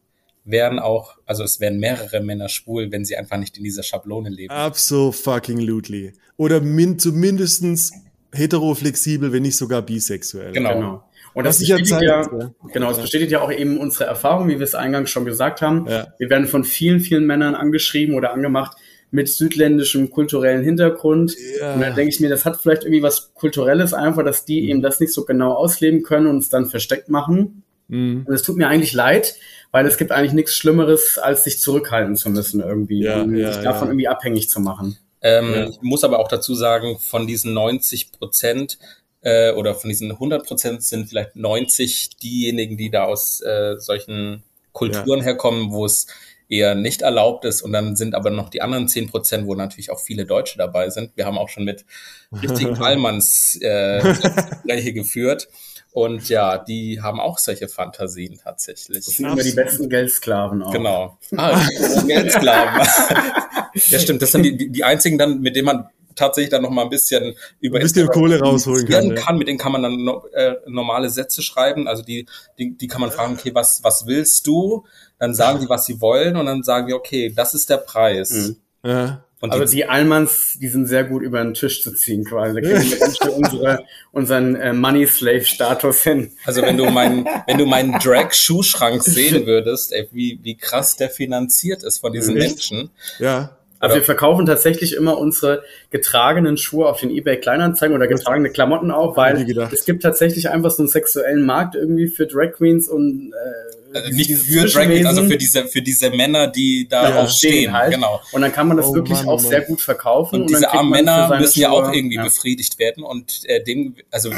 [0.46, 4.30] wären auch, also es wären mehrere Männer schwul, wenn sie einfach nicht in dieser Schablone
[4.30, 4.54] leben.
[4.54, 6.14] Absolutely.
[6.38, 7.92] Oder min, zumindestens
[8.32, 10.52] heteroflexibel, wenn nicht sogar bisexuell.
[10.52, 10.74] Genau.
[10.74, 11.04] genau.
[11.38, 14.48] Und das, das bestätigt ja, Zeit, ja, genau, das bestätigt ja auch eben unsere Erfahrung,
[14.48, 15.86] wie wir es eingangs schon gesagt haben.
[15.88, 16.08] Ja.
[16.18, 18.76] Wir werden von vielen, vielen Männern angeschrieben oder angemacht
[19.12, 21.36] mit südländischem kulturellen Hintergrund.
[21.60, 21.76] Ja.
[21.76, 24.70] Und da denke ich mir, das hat vielleicht irgendwie was Kulturelles einfach, dass die mhm.
[24.70, 27.62] eben das nicht so genau ausleben können und es dann versteckt machen.
[27.88, 28.24] Mhm.
[28.26, 29.36] Und es tut mir eigentlich leid,
[29.72, 33.54] weil es gibt eigentlich nichts Schlimmeres, als sich zurückhalten zu müssen irgendwie ja, und ja,
[33.54, 34.98] sich davon irgendwie abhängig zu machen.
[35.22, 38.80] Ähm, Ich muss aber auch dazu sagen, von diesen 90 Prozent
[39.22, 44.44] äh, oder von diesen 100 Prozent sind vielleicht 90 diejenigen, die da aus äh, solchen
[44.74, 45.26] Kulturen ja.
[45.26, 46.08] herkommen, wo es
[46.50, 47.62] eher nicht erlaubt ist.
[47.62, 50.90] Und dann sind aber noch die anderen 10 Prozent, wo natürlich auch viele Deutsche dabei
[50.90, 51.12] sind.
[51.16, 51.86] Wir haben auch schon mit
[52.32, 55.48] richtigen Allmanns äh, Gespräche geführt.
[55.92, 59.06] Und ja, die haben auch solche Fantasien tatsächlich.
[59.06, 60.72] Das sind immer die besten Geldsklaven auch.
[60.72, 61.18] Genau.
[61.36, 61.60] Ah,
[62.06, 62.88] Geldsklaven.
[63.90, 64.22] ja, stimmt.
[64.22, 67.36] Das sind die, die einzigen dann, mit denen man tatsächlich dann noch mal ein bisschen
[67.62, 69.36] über ein bisschen Kohle rausholen kann, kann.
[69.36, 69.40] Ja.
[69.40, 71.88] Mit denen kann man dann no, äh, normale Sätze schreiben.
[71.88, 72.26] Also die,
[72.58, 74.86] die, die kann man fragen, okay, was, was willst du?
[75.20, 78.32] Dann sagen die, was sie wollen und dann sagen wir, okay, das ist der Preis.
[78.32, 78.58] Mhm.
[78.84, 79.24] Ja.
[79.40, 82.60] Und Aber die, die Allmanns, die sind sehr gut über den Tisch zu ziehen quasi.
[82.60, 86.32] Da kriegen wir unsere, unseren äh, Money Slave Status hin.
[86.46, 90.96] Also wenn du meinen, wenn du meinen Drag Schuhschrank sehen würdest, ey, wie, wie krass
[90.96, 92.50] der finanziert ist von diesen Echt?
[92.50, 92.90] Menschen.
[93.20, 93.57] Ja.
[93.80, 98.92] Also wir verkaufen tatsächlich immer unsere getragenen Schuhe auf den eBay Kleinanzeigen oder getragene Klamotten
[98.92, 103.34] auch, weil es gibt tatsächlich einfach so einen sexuellen Markt irgendwie für Drag Queens und
[103.34, 107.24] äh, also nicht für Drag Queens, also für diese für diese Männer, die da ja,
[107.24, 107.94] auch stehen, halt.
[107.94, 108.22] genau.
[108.32, 109.50] Und dann kann man das oh, wirklich Mann, auch Mann.
[109.50, 110.36] sehr gut verkaufen.
[110.36, 112.24] Und, und diese armen Männer müssen ja auch irgendwie ja.
[112.24, 114.32] befriedigt werden und äh, dem also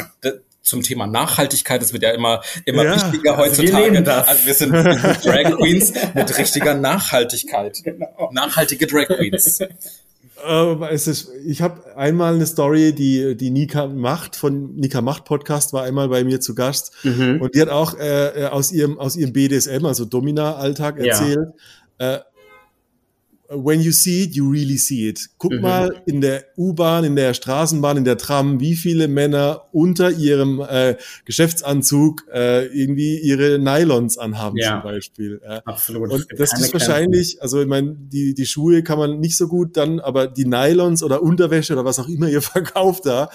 [0.62, 1.82] zum Thema Nachhaltigkeit.
[1.82, 3.76] Das wird ja immer, immer ja, wichtiger heutzutage.
[3.76, 4.28] Also wir, das.
[4.28, 4.72] also wir sind
[5.26, 7.82] Drag Queens mit richtiger Nachhaltigkeit.
[7.84, 8.30] Genau.
[8.32, 9.60] Nachhaltige Drag Queens.
[10.92, 15.74] Es ist, ich habe einmal eine Story, die die Nika macht von Nika macht Podcast
[15.74, 17.42] war einmal bei mir zu Gast mhm.
[17.42, 21.50] und die hat auch äh, aus ihrem aus ihrem BDSM also Domina Alltag erzählt.
[22.00, 22.16] Ja.
[22.16, 22.20] Äh,
[23.50, 25.28] when you see it, you really see it.
[25.38, 25.62] Guck mhm.
[25.62, 30.62] mal in der U-Bahn, in der Straßenbahn, in der Tram, wie viele Männer unter ihrem
[30.62, 30.96] äh,
[31.26, 34.82] Geschäftsanzug äh, irgendwie ihre Nylons anhaben ja.
[34.82, 35.42] zum Beispiel.
[35.44, 35.62] Ja.
[35.66, 36.12] Absolut.
[36.12, 39.76] Und das ist wahrscheinlich, also ich meine, die, die Schuhe kann man nicht so gut
[39.78, 43.30] dann, aber die Nylons oder Unterwäsche oder was auch immer ihr verkauft da,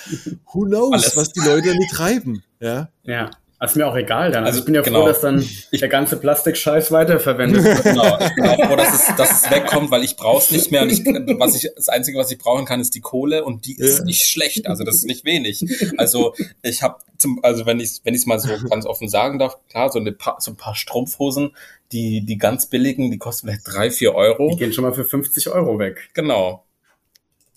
[0.52, 1.16] who knows, Alles.
[1.16, 2.42] was die Leute damit treiben.
[2.60, 2.88] Ja.
[3.02, 3.30] Ja.
[3.64, 4.44] Das ist mir auch egal dann.
[4.44, 5.00] Also, ich bin ja genau.
[5.00, 5.42] froh, dass dann
[5.72, 7.82] der ganze Plastikscheiß weiterverwendet wird.
[7.82, 10.70] Genau, ich bin auch froh, dass es, dass es wegkommt, weil ich brauche es nicht
[10.70, 10.82] mehr.
[10.82, 11.02] Und ich,
[11.38, 14.04] was ich, das Einzige, was ich brauchen kann, ist die Kohle und die ist ja.
[14.04, 14.66] nicht schlecht.
[14.66, 15.64] Also das ist nicht wenig.
[15.96, 19.38] Also ich habe zum, also wenn ich wenn ich es mal so ganz offen sagen
[19.38, 21.54] darf, klar, so, eine paar, so ein paar Strumpfhosen,
[21.92, 24.50] die die ganz billigen, die kosten vielleicht drei, vier Euro.
[24.50, 26.10] Die gehen schon mal für 50 Euro weg.
[26.12, 26.64] Genau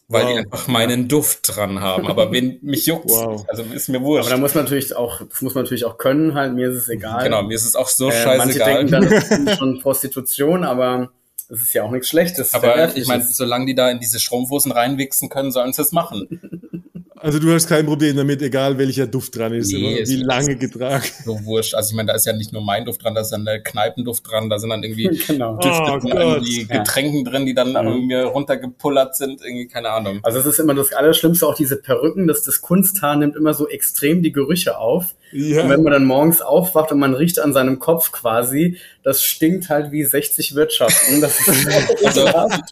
[0.08, 0.32] weil wow.
[0.32, 2.08] die einfach meinen Duft dran haben.
[2.08, 3.46] Aber wen mich juckt, wow.
[3.48, 4.28] also ist mir wurscht.
[4.28, 6.78] Aber da muss man natürlich auch, das muss man natürlich auch können, halt, mir ist
[6.78, 7.24] es egal.
[7.24, 8.38] Genau, mir ist es auch so äh, scheißegal.
[8.38, 11.12] Manche denken dann, das ist schon Prostitution, aber
[11.50, 12.54] das ist ja auch nichts Schlechtes.
[12.54, 16.84] Aber ich meine, solange die da in diese Strumpfhosen reinwichsen können, sollen sie es machen.
[17.20, 21.04] Also du hast kein Problem damit, egal welcher Duft dran ist, nee, wie lange getragen.
[21.26, 21.74] So wurscht.
[21.74, 23.62] Also ich meine, da ist ja nicht nur mein Duft dran, da ist dann der
[23.62, 25.58] Kneipenduft dran, da sind dann irgendwie genau.
[25.58, 26.78] Düfte oh, drin, irgendwie ja.
[26.78, 28.08] Getränken drin, die dann mhm.
[28.08, 30.20] mir runtergepullert sind, irgendwie, keine Ahnung.
[30.24, 33.68] Also es ist immer das Allerschlimmste, auch diese Perücken, dass das Kunsthaar nimmt immer so
[33.68, 35.16] extrem die Gerüche auf.
[35.32, 35.64] Ja.
[35.64, 39.70] Und wenn man dann morgens aufwacht und man riecht an seinem Kopf quasi, das stinkt
[39.70, 41.22] halt wie 60 Wirtschaften.
[41.22, 41.68] Das ist
[42.06, 42.28] also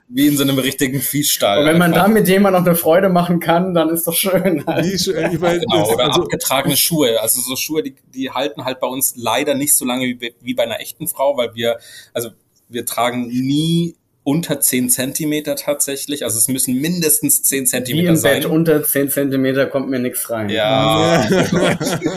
[0.07, 1.59] wie in so einem richtigen Viehstall.
[1.59, 4.34] Und wenn man da mit jemandem noch eine Freude machen kann, dann ist doch schön.
[4.43, 4.85] Schönheit.
[4.85, 5.33] Die Schönheit.
[5.33, 7.21] Ich mein, genau, oder also, abgetragene Schuhe.
[7.21, 10.53] Also so Schuhe, die, die halten halt bei uns leider nicht so lange wie, wie
[10.53, 11.79] bei einer echten Frau, weil wir,
[12.13, 12.29] also
[12.69, 16.23] wir tragen nie unter 10 Zentimeter tatsächlich.
[16.23, 18.41] Also es müssen mindestens 10 Zentimeter Wie im sein.
[18.41, 20.49] Bett unter 10 Zentimeter kommt mir nichts rein.
[20.49, 21.21] Ja,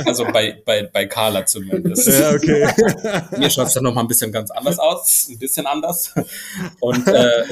[0.07, 2.09] also bei, bei, bei Carla zumindest.
[2.09, 2.67] Ja, okay.
[3.37, 6.15] Mir schaut es dann nochmal ein bisschen ganz anders aus, ein bisschen anders.
[6.81, 7.45] Und äh,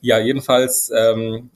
[0.00, 1.50] ja, jedenfalls ähm,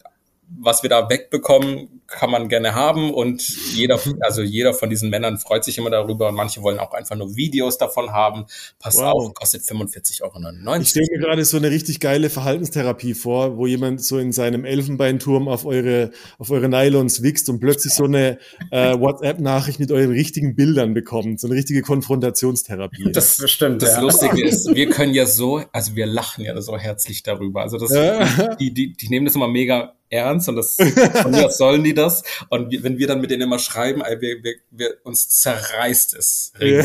[0.56, 5.36] was wir da wegbekommen, kann man gerne haben und jeder, also jeder von diesen Männern
[5.36, 8.46] freut sich immer darüber und manche wollen auch einfach nur Videos davon haben.
[8.78, 9.12] Pass wow.
[9.12, 10.80] auf, kostet 45,99 Euro.
[10.80, 14.64] Ich stelle mir gerade so eine richtig geile Verhaltenstherapie vor, wo jemand so in seinem
[14.64, 18.38] Elfenbeinturm auf eure, auf eure Nylons wächst und plötzlich so eine
[18.70, 21.40] äh, WhatsApp-Nachricht mit euren richtigen Bildern bekommt.
[21.40, 23.12] So eine richtige Konfrontationstherapie.
[23.12, 23.82] Das bestimmt.
[23.82, 24.00] Das ja.
[24.00, 27.60] Lustige ist, wir können ja so, also wir lachen ja so herzlich darüber.
[27.60, 28.56] Also das, ja.
[28.56, 30.76] die, die, die nehmen das immer mega ernst und das
[31.22, 32.22] von mir sollen die das.
[32.48, 36.52] Und wir, wenn wir dann mit denen immer schreiben, wir, wir, wir uns zerreißt es.
[36.60, 36.84] Ja.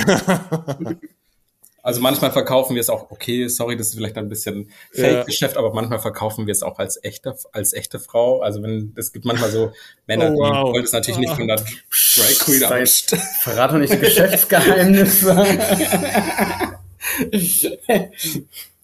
[1.86, 5.60] Also manchmal verkaufen wir es auch, okay, sorry, das ist vielleicht ein bisschen Fake-Geschäft, ja.
[5.60, 8.40] aber manchmal verkaufen wir es auch als echte, als echte Frau.
[8.40, 9.74] Also wenn, es gibt manchmal so
[10.08, 10.70] Männer, oh, wow.
[10.70, 15.30] die wollen es natürlich nicht von der Drag Queen, aber Verrat doch nicht die Geschäftsgeheimnisse.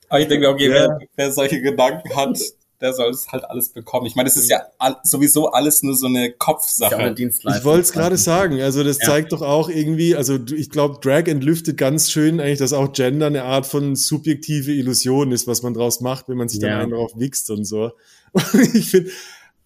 [0.09, 0.73] aber ich denke, okay, ja.
[0.73, 2.37] wer, wer solche Gedanken hat,
[2.81, 4.05] der soll es halt alles bekommen.
[4.05, 6.91] Ich meine, das ist ja all, sowieso alles nur so eine Kopfsache.
[6.91, 8.61] Ja eine ich wollte es gerade sagen.
[8.61, 9.07] Also das ja.
[9.07, 13.27] zeigt doch auch irgendwie, also ich glaube, Drag entlüftet ganz schön eigentlich, dass auch Gender
[13.27, 16.91] eine Art von subjektive Illusion ist, was man draus macht, wenn man sich dann einen
[16.91, 17.91] drauf wichst und so.
[18.31, 19.09] Und ich finde,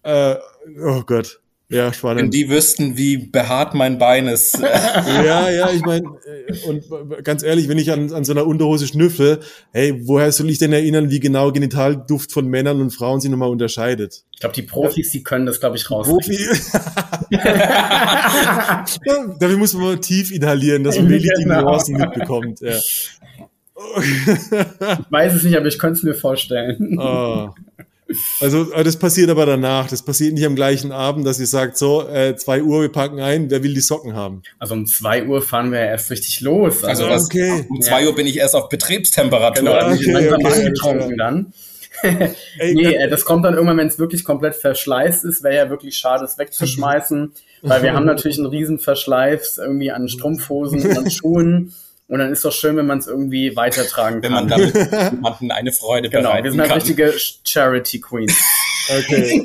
[0.02, 0.36] äh,
[0.82, 1.40] oh Gott.
[1.74, 2.22] Ja, spannend.
[2.22, 4.56] Wenn die wüssten, wie behaart mein Bein ist.
[4.60, 6.84] ja, ja, ich meine, äh, und
[7.24, 9.40] ganz ehrlich, wenn ich an, an so einer Unterhose schnüffel,
[9.72, 13.48] hey, woher soll ich denn erinnern, wie genau Genitalduft von Männern und Frauen sich nochmal
[13.48, 14.22] unterscheidet?
[14.34, 16.06] Ich glaube, die Profis, die können das, glaube ich, raus.
[16.06, 16.38] Profi
[19.40, 21.62] Dafür muss man mal tief inhalieren, dass man wirklich die genau.
[21.62, 22.60] Nuancen mitbekommt.
[22.60, 22.70] Ja.
[22.70, 22.86] ich
[25.10, 26.96] weiß es nicht, aber ich könnte es mir vorstellen.
[27.00, 27.50] Oh.
[28.40, 29.88] Also das passiert aber danach.
[29.88, 33.20] Das passiert nicht am gleichen Abend, dass ihr sagt, so, äh, zwei Uhr, wir packen
[33.20, 34.42] ein, wer will die Socken haben?
[34.58, 36.84] Also um zwei Uhr fahren wir erst richtig los.
[36.84, 37.66] Also, also okay.
[37.68, 39.64] um zwei Uhr bin ich erst auf Betriebstemperatur.
[39.64, 41.52] Genau, okay, okay, okay, dann.
[42.58, 45.70] Ey, nee, äh, das kommt dann irgendwann, wenn es wirklich komplett verschleißt ist, wäre ja
[45.70, 50.98] wirklich schade, es wegzuschmeißen, weil wir haben natürlich einen riesen Verschleiß irgendwie an Strumpfhosen und
[50.98, 51.74] an Schuhen.
[52.06, 54.22] Und dann ist doch schön, wenn man es irgendwie weitertragen kann.
[54.22, 54.74] Wenn man damit
[55.12, 56.78] jemanden eine Freude genau, bereiten wir sind halt kann.
[56.78, 58.34] richtige Charity Queens.
[58.88, 59.42] Okay.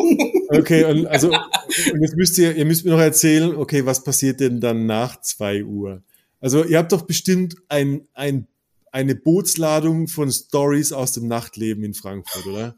[0.49, 4.39] Okay, und also und jetzt müsst ihr, ihr müsst mir noch erzählen, okay, was passiert
[4.39, 6.01] denn dann nach zwei Uhr?
[6.41, 8.47] Also ihr habt doch bestimmt ein, ein,
[8.91, 12.75] eine Bootsladung von Stories aus dem Nachtleben in Frankfurt, oder?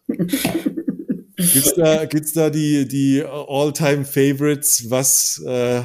[1.38, 5.84] gibt's da, gibt's da die, die All-Time-Favorites, was äh,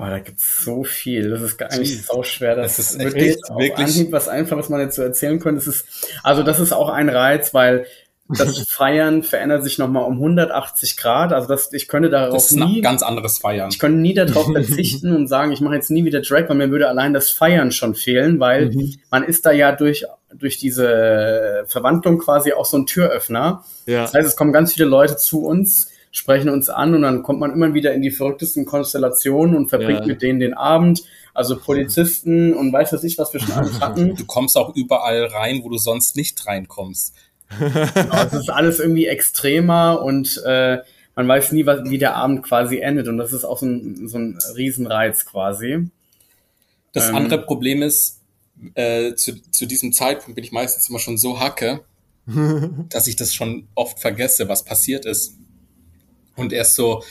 [0.00, 1.30] Oh, da gibt's so viel.
[1.30, 2.54] Das ist eigentlich so schwer.
[2.54, 5.64] Das, ist wirklich, wirklich Anhieb was einfach, was man jetzt so erzählen könnte.
[5.64, 5.86] Das ist,
[6.22, 7.86] also das ist auch ein Reiz, weil
[8.28, 11.32] das Feiern verändert sich nochmal um 180 Grad.
[11.32, 13.70] Also das, ich könnte darauf das ist nie, ein ganz anderes Feiern.
[13.70, 16.70] Ich könnte nie darauf verzichten und sagen, ich mache jetzt nie wieder Drag, weil mir
[16.70, 18.94] würde allein das Feiern schon fehlen, weil mhm.
[19.10, 23.64] man ist da ja durch durch diese Verwandlung quasi auch so ein Türöffner.
[23.86, 24.02] Ja.
[24.02, 25.88] Das heißt, es kommen ganz viele Leute zu uns
[26.18, 30.00] sprechen uns an und dann kommt man immer wieder in die verrücktesten Konstellationen und verbringt
[30.00, 30.06] ja.
[30.06, 31.04] mit denen den Abend.
[31.32, 34.16] Also Polizisten und weiß was ich, was wir schon alles hatten.
[34.16, 37.14] Du kommst auch überall rein, wo du sonst nicht reinkommst.
[37.56, 40.78] genau, es ist alles irgendwie extremer und äh,
[41.14, 43.06] man weiß nie, was, wie der Abend quasi endet.
[43.06, 45.88] Und das ist auch so ein, so ein Riesenreiz quasi.
[46.92, 48.20] Das ähm, andere Problem ist,
[48.74, 51.84] äh, zu, zu diesem Zeitpunkt bin ich meistens immer schon so hacke,
[52.88, 55.37] dass ich das schon oft vergesse, was passiert ist.
[56.38, 57.02] Und erst so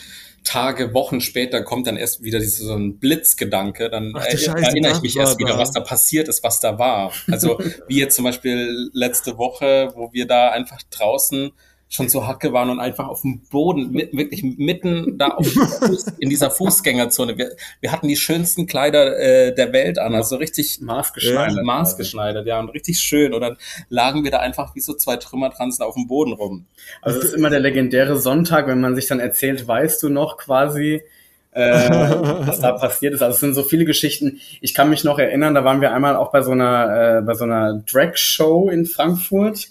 [0.44, 4.94] Tage, Wochen später kommt dann erst wieder diese, so ein Blitzgedanke, dann Ach, Scheiße, erinnere
[4.94, 5.60] ich mich erst wieder, da.
[5.60, 7.12] was da passiert ist, was da war.
[7.30, 11.52] Also wie jetzt zum Beispiel letzte Woche, wo wir da einfach draußen
[11.90, 15.48] schon so Hacke waren und einfach auf dem Boden, mit, wirklich mitten da auf
[16.20, 17.38] in dieser Fußgängerzone.
[17.38, 21.64] Wir, wir hatten die schönsten Kleider äh, der Welt an, also richtig maßgeschneidert.
[21.64, 23.34] Maßgeschneidert, ja, und richtig schön.
[23.34, 23.58] Und dann
[23.90, 26.66] lagen wir da einfach wie so zwei Trümmertransen auf dem Boden rum.
[27.02, 30.38] Also es ist immer der legendäre Sonntag, wenn man sich dann erzählt, weißt du noch
[30.38, 31.04] quasi,
[31.52, 33.22] äh, was da passiert ist.
[33.22, 34.42] Also es sind so viele Geschichten.
[34.60, 37.34] Ich kann mich noch erinnern, da waren wir einmal auch bei so einer, äh, bei
[37.34, 39.70] so einer Drag-Show in Frankfurt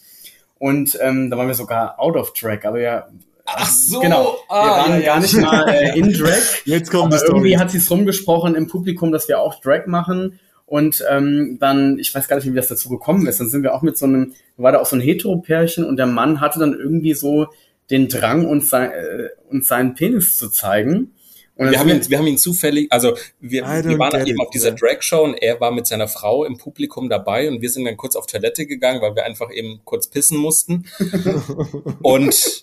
[0.58, 3.08] und ähm, da waren wir sogar out of track, aber ja.
[3.44, 4.36] Ach so, genau.
[4.48, 5.20] Wir ah, waren ja, gar ja.
[5.20, 6.64] nicht mal äh, in Drag.
[6.64, 10.40] Jetzt kommt aber irgendwie hat sich's rumgesprochen im Publikum, dass wir auch Drag machen.
[10.64, 13.38] Und ähm, dann, ich weiß gar nicht, wie das dazu gekommen ist.
[13.38, 16.06] Dann sind wir auch mit so einem, war da auch so ein Hetero-Pärchen und der
[16.06, 17.46] Mann hatte dann irgendwie so
[17.88, 21.12] den Drang, uns, sein, äh, uns seinen Penis zu zeigen.
[21.58, 25.24] Wir haben, ihn, wir haben ihn zufällig, also wir, wir waren eben auf dieser Drag-Show
[25.24, 28.26] und er war mit seiner Frau im Publikum dabei und wir sind dann kurz auf
[28.26, 30.84] Toilette gegangen, weil wir einfach eben kurz pissen mussten.
[32.02, 32.60] und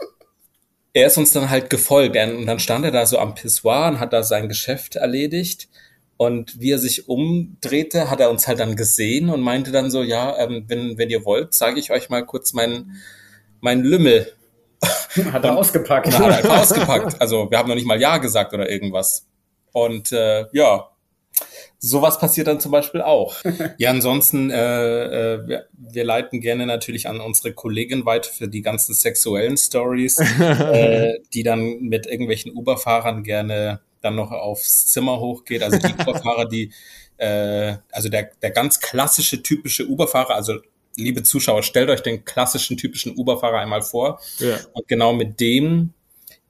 [0.94, 2.16] er ist uns dann halt gefolgt.
[2.16, 5.70] Und dann stand er da so am Pissoir und hat da sein Geschäft erledigt.
[6.18, 10.04] Und wie er sich umdrehte, hat er uns halt dann gesehen und meinte dann so,
[10.04, 13.02] ja, ähm, wenn, wenn ihr wollt, zeige ich euch mal kurz meinen
[13.60, 14.32] mein Lümmel.
[15.32, 16.18] Hat er ausgepackt.
[16.18, 17.22] hat er ausgepackt.
[17.22, 19.26] Also wir haben noch nicht mal Ja gesagt oder irgendwas.
[19.72, 20.90] Und äh, ja,
[21.80, 23.36] sowas passiert dann zum Beispiel auch.
[23.78, 28.62] ja, ansonsten, äh, äh, wir, wir leiten gerne natürlich an unsere Kollegin weiter für die
[28.62, 35.64] ganzen sexuellen Stories, äh, die dann mit irgendwelchen Uberfahrern gerne dann noch aufs Zimmer hochgeht.
[35.64, 36.72] Also die Uberfahrer, die,
[37.18, 40.60] äh, also der, der ganz klassische, typische Uberfahrer, also
[40.96, 44.20] liebe Zuschauer, stellt euch den klassischen, typischen Uberfahrer einmal vor.
[44.40, 44.58] Ja.
[44.74, 45.94] Und genau mit dem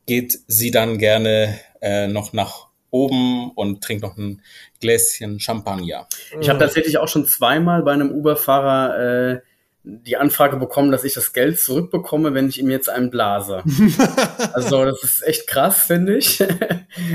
[0.06, 4.42] geht sie dann gerne äh, noch nach oben und trinkt noch ein
[4.80, 6.08] Gläschen Champagner.
[6.40, 9.42] Ich habe tatsächlich auch schon zweimal bei einem Uberfahrer äh,
[9.86, 13.64] die Anfrage bekommen, dass ich das Geld zurückbekomme, wenn ich ihm jetzt einen blase.
[14.54, 16.40] also das ist echt krass, finde ich.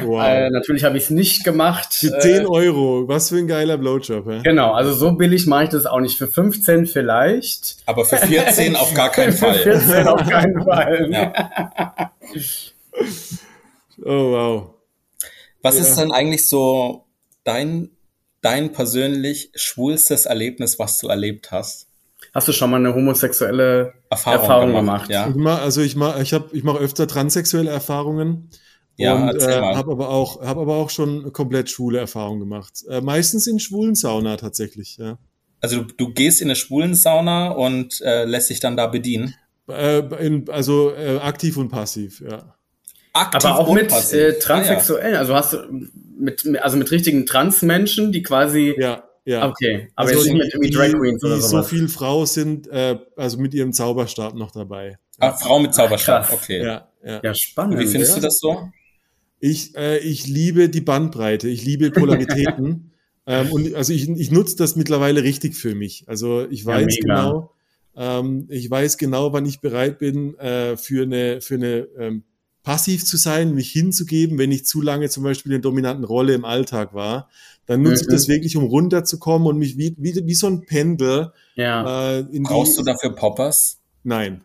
[0.05, 0.23] Wow.
[0.27, 1.95] äh, natürlich habe ich es nicht gemacht.
[1.95, 4.27] Für 10 äh, Euro, was für ein geiler Blowjob.
[4.27, 4.43] Ja?
[4.43, 6.19] Genau, also so billig mache ich das auch nicht.
[6.19, 7.79] Für 15 vielleicht.
[7.87, 9.55] Aber für 14 auf gar keinen Fall.
[9.55, 11.09] Für 14 auf keinen Fall.
[11.11, 12.12] Ja.
[14.05, 14.71] oh wow.
[15.62, 15.83] Was ja.
[15.83, 17.07] ist dann eigentlich so
[17.45, 17.91] dein,
[18.43, 21.88] dein persönlich schwulstes Erlebnis, was du erlebt hast?
[22.35, 25.11] Hast du schon mal eine homosexuelle Erfahrung, Erfahrung gemacht?
[25.11, 25.29] Ja.
[25.29, 28.51] Ich mach, also ich mache ich hab, ich mach öfter transsexuelle Erfahrungen.
[28.97, 32.85] Ja, und äh, habe aber auch habe aber auch schon komplett schwule Erfahrungen gemacht.
[32.89, 35.18] Äh, meistens in schwulen Sauna tatsächlich, ja.
[35.61, 39.35] Also du, du gehst in eine schwulen Sauna und äh, lässt dich dann da bedienen?
[39.68, 42.55] Äh, in, also äh, aktiv und passiv, ja.
[43.12, 45.07] Aktiv aber auch mit äh, Transsexuellen.
[45.07, 45.18] Ah, ja.
[45.20, 45.59] Also hast du
[46.18, 49.05] mit also mit richtigen Transmenschen, die quasi ja.
[49.29, 49.47] Ja.
[49.47, 51.59] Okay, aber also jetzt nicht mit irgendwie Drag Queens oder so.
[51.59, 54.99] So viel Frau sind, äh, also mit ihrem Zauberstab noch dabei.
[55.18, 56.64] Ah, Frau mit Zauberstab, Ach, okay.
[56.64, 57.20] Ja, ja.
[57.22, 57.74] ja spannend.
[57.74, 58.20] Und wie findest ja?
[58.20, 58.70] du das so?
[59.39, 62.93] Ich, äh, ich liebe die Bandbreite, ich liebe Polaritäten.
[63.26, 66.05] ähm, und also ich, ich nutze das mittlerweile richtig für mich.
[66.07, 67.53] Also ich weiß ja, genau,
[67.97, 72.24] ähm, ich weiß genau, wann ich bereit bin äh, für eine, für eine ähm,
[72.63, 76.35] passiv zu sein, mich hinzugeben, wenn ich zu lange zum Beispiel in der dominanten Rolle
[76.35, 77.29] im Alltag war
[77.69, 78.09] dann nutze mhm.
[78.09, 81.33] ich das wirklich, um runterzukommen und mich wie, wie, wie so ein Pendel.
[81.55, 82.13] Ja.
[82.13, 83.79] Äh, in Brauchst die, du dafür Poppers?
[84.03, 84.43] Nein.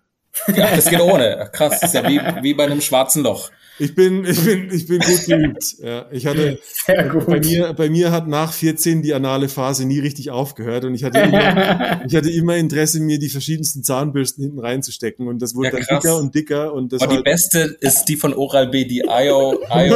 [0.48, 1.50] Ja, das geht ohne.
[1.54, 3.50] Krass, das ist ja wie, wie bei einem schwarzen Loch.
[3.80, 5.64] Ich bin, ich bin, ich bin gut geübt.
[5.84, 7.26] Ja, ich hatte, Sehr gut.
[7.26, 11.04] bei mir, bei mir hat nach 14 die anale Phase nie richtig aufgehört und ich
[11.04, 15.72] hatte immer, ich hatte immer Interesse, mir die verschiedensten Zahnbürsten hinten reinzustecken und das wurde
[15.72, 18.86] ja, dann dicker und dicker und das Aber die beste ist die von Oral B,
[18.86, 19.96] die IO, IO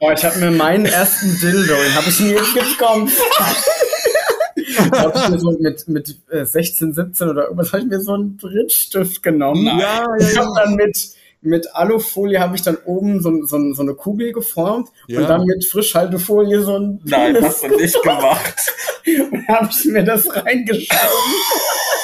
[0.00, 3.10] oh, ich habe mir meinen ersten Dildo, den habe ich mir jetzt bekommen.
[4.92, 8.12] habe ich mir so mit, mit 16, äh, 17 oder irgendwas habe ich mir so
[8.12, 9.66] einen Brittstift genommen.
[9.66, 10.28] Ja, ja, ja.
[10.28, 14.32] Ich habe dann mit mit Alufolie habe ich dann oben so, so, so eine Kugel
[14.32, 15.20] geformt ja.
[15.20, 18.74] und dann mit Frischhaltefolie so ein Nein, Penis hast du nicht gemacht.
[19.32, 21.00] und habe ich mir das reingeschoben.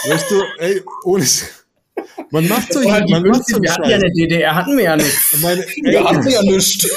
[0.09, 1.25] Weißt du, ey, ohne
[2.31, 4.97] man macht so, halt man macht so Wir hatten ja eine DDR, hatten wir ja
[4.97, 5.39] nichts.
[5.43, 6.89] Meine, wir hatten ja nichts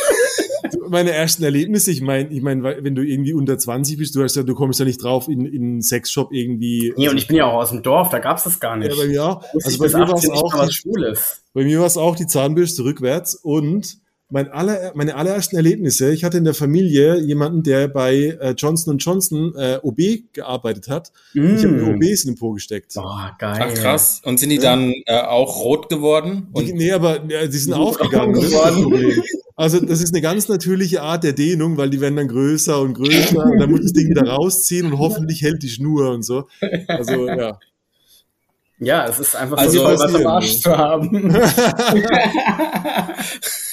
[0.89, 4.35] meine ersten Erlebnisse, ich meine, ich meine, wenn du irgendwie unter 20 bist, du hast
[4.35, 6.93] ja, du kommst ja nicht drauf in, in einen Sexshop irgendwie.
[6.97, 8.91] Nee, und ich bin ja auch aus dem Dorf, da gab's das gar nicht.
[8.91, 9.43] Ja, bei mir auch.
[9.63, 11.15] Also bei mir war es auch, die,
[11.53, 13.97] bei mir war es auch die Zahnbürste rückwärts und
[14.29, 18.99] mein aller, meine allerersten Erlebnisse, ich hatte in der Familie jemanden, der bei äh, Johnson
[18.99, 21.11] Johnson äh, OB gearbeitet hat.
[21.33, 21.55] Mm.
[21.55, 22.93] Ich habe mir OBs in den Po gesteckt.
[22.93, 23.59] Boah, geil.
[23.59, 24.21] Ach, krass.
[24.23, 26.47] Und sind die dann äh, auch rot geworden?
[26.53, 28.33] Und die, nee, aber ja, die sind aufgegangen.
[28.33, 29.23] geworden.
[29.55, 32.93] Also das ist eine ganz natürliche Art der Dehnung, weil die werden dann größer und
[32.93, 36.47] größer und dann muss das Ding wieder rausziehen und hoffentlich hält die Schnur und so.
[36.87, 37.59] Also ja.
[38.81, 41.09] Ja, es ist einfach also, so, was am Arsch zu haben.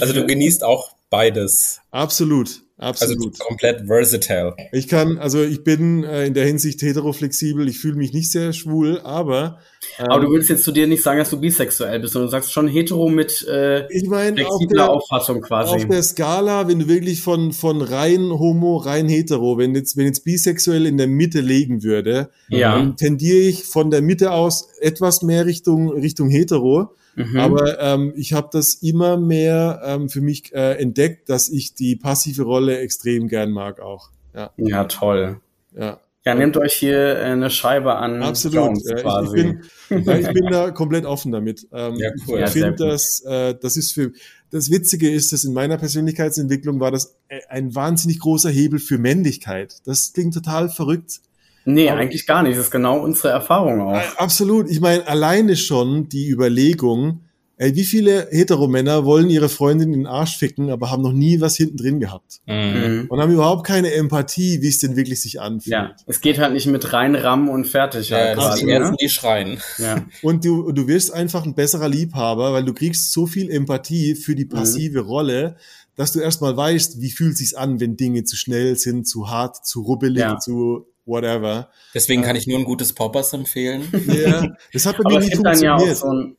[0.00, 1.80] also du genießt auch beides.
[1.90, 2.64] Absolut.
[2.76, 3.34] Absolut.
[3.34, 4.56] Also komplett versatile.
[4.72, 7.68] Ich kann, also ich bin äh, in der Hinsicht heteroflexibel.
[7.68, 9.60] Ich fühle mich nicht sehr schwul, aber.
[10.00, 12.30] Ähm, aber du willst jetzt zu dir nicht sagen, dass du bisexuell bist, sondern du
[12.32, 15.72] sagst schon hetero mit äh, ich mein, flexibler auf der, Auffassung quasi.
[15.72, 20.06] Auf der Skala, wenn du wirklich von, von rein homo, rein hetero, wenn jetzt, wenn
[20.06, 22.76] jetzt bisexuell in der Mitte legen würde, ja.
[22.76, 26.90] dann tendiere ich von der Mitte aus etwas mehr Richtung, Richtung hetero.
[27.16, 27.36] Mhm.
[27.38, 31.96] Aber ähm, ich habe das immer mehr ähm, für mich äh, entdeckt, dass ich die
[31.96, 34.10] passive Rolle extrem gern mag auch.
[34.34, 35.40] Ja, ja toll.
[35.76, 36.00] Ja.
[36.26, 38.22] Ja, nehmt euch hier äh, eine Scheibe an.
[38.22, 38.54] Absolut.
[38.54, 41.66] Jones, ich, bin, ich bin da komplett offen damit.
[41.70, 42.42] Ähm, ja, cool.
[42.42, 44.12] Ich finde, dass äh, das ist für
[44.50, 48.96] das Witzige ist, dass in meiner Persönlichkeitsentwicklung war das äh, ein wahnsinnig großer Hebel für
[48.96, 49.76] Männlichkeit.
[49.84, 51.20] Das klingt total verrückt.
[51.64, 52.56] Nee, Aber, eigentlich gar nicht.
[52.56, 54.00] Das ist genau unsere Erfahrung auch.
[54.16, 54.70] Absolut.
[54.70, 57.20] Ich meine, alleine schon die Überlegung,
[57.56, 61.40] Ey, wie viele Heteromänner wollen ihre Freundin in den Arsch ficken, aber haben noch nie
[61.40, 62.40] was hinten drin gehabt?
[62.46, 63.06] Mhm.
[63.08, 65.72] Und haben überhaupt keine Empathie, wie es denn wirklich sich anfühlt.
[65.72, 68.08] Ja, es geht halt nicht mit reinrammen und fertig.
[68.08, 68.96] Ja, halt quasi, ne?
[69.00, 69.60] die schreien.
[69.78, 70.04] Ja.
[70.22, 74.34] Und du, du wirst einfach ein besserer Liebhaber, weil du kriegst so viel Empathie für
[74.34, 75.08] die passive mhm.
[75.08, 75.56] Rolle,
[75.94, 79.64] dass du erstmal weißt, wie fühlt sich's an, wenn Dinge zu schnell sind, zu hart,
[79.64, 80.38] zu rubbelig, ja.
[80.40, 81.68] zu whatever.
[81.94, 83.88] Deswegen kann ich nur ein gutes Poppers empfehlen.
[84.06, 86.36] Ja, das hat bei mir nie funktioniert.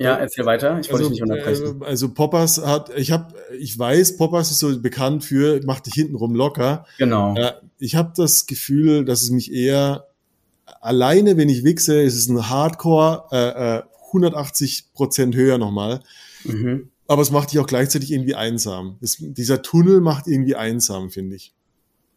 [0.00, 0.78] Ja erzähl weiter.
[0.80, 1.82] Ich wollte also, dich nicht unterbrechen.
[1.82, 5.92] Äh, also Poppers hat, ich habe, ich weiß, Poppers ist so bekannt für, macht dich
[5.92, 6.86] hintenrum locker.
[6.96, 7.34] Genau.
[7.34, 10.06] Äh, ich habe das Gefühl, dass es mich eher
[10.80, 16.00] alleine, wenn ich wichse, ist es ein Hardcore, äh, 180 äh, Prozent höher nochmal.
[16.44, 16.88] Mhm.
[17.06, 18.96] Aber es macht dich auch gleichzeitig irgendwie einsam.
[19.02, 21.52] Das, dieser Tunnel macht irgendwie einsam, finde ich.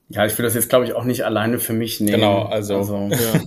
[0.10, 2.22] Ja, ich will das jetzt, glaube ich, auch nicht alleine für mich nehmen.
[2.22, 2.78] Genau, also.
[2.78, 3.42] also ja.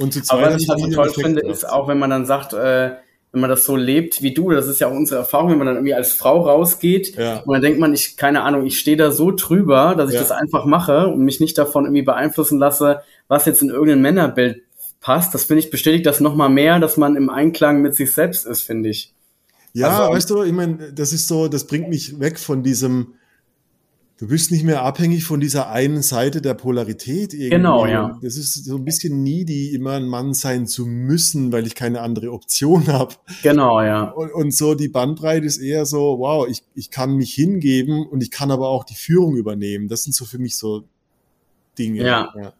[0.00, 2.26] Und zu zweit Aber was ich halt so toll finde, ist auch, wenn man dann
[2.26, 2.92] sagt, äh,
[3.34, 5.66] wenn man das so lebt wie du, das ist ja auch unsere Erfahrung, wenn man
[5.66, 7.40] dann irgendwie als Frau rausgeht ja.
[7.40, 10.20] und dann denkt man, ich, keine Ahnung, ich stehe da so drüber, dass ich ja.
[10.20, 14.62] das einfach mache und mich nicht davon irgendwie beeinflussen lasse, was jetzt in irgendein Männerbild
[15.00, 15.34] passt.
[15.34, 18.62] Das finde ich bestätigt das nochmal mehr, dass man im Einklang mit sich selbst ist,
[18.62, 19.12] finde ich.
[19.72, 23.14] Ja, also, weißt du, ich meine, das ist so, das bringt mich weg von diesem,
[24.18, 27.50] du bist nicht mehr abhängig von dieser einen Seite der Polarität irgendwie.
[27.50, 28.18] Genau, ja.
[28.22, 32.00] Das ist so ein bisschen needy, immer ein Mann sein zu müssen, weil ich keine
[32.00, 33.14] andere Option habe.
[33.42, 34.10] Genau, ja.
[34.10, 38.22] Und, und, so die Bandbreite ist eher so, wow, ich, ich kann mich hingeben und
[38.22, 39.88] ich kann aber auch die Führung übernehmen.
[39.88, 40.84] Das sind so für mich so
[41.78, 42.04] Dinge.
[42.04, 42.32] Ja.
[42.36, 42.52] ja.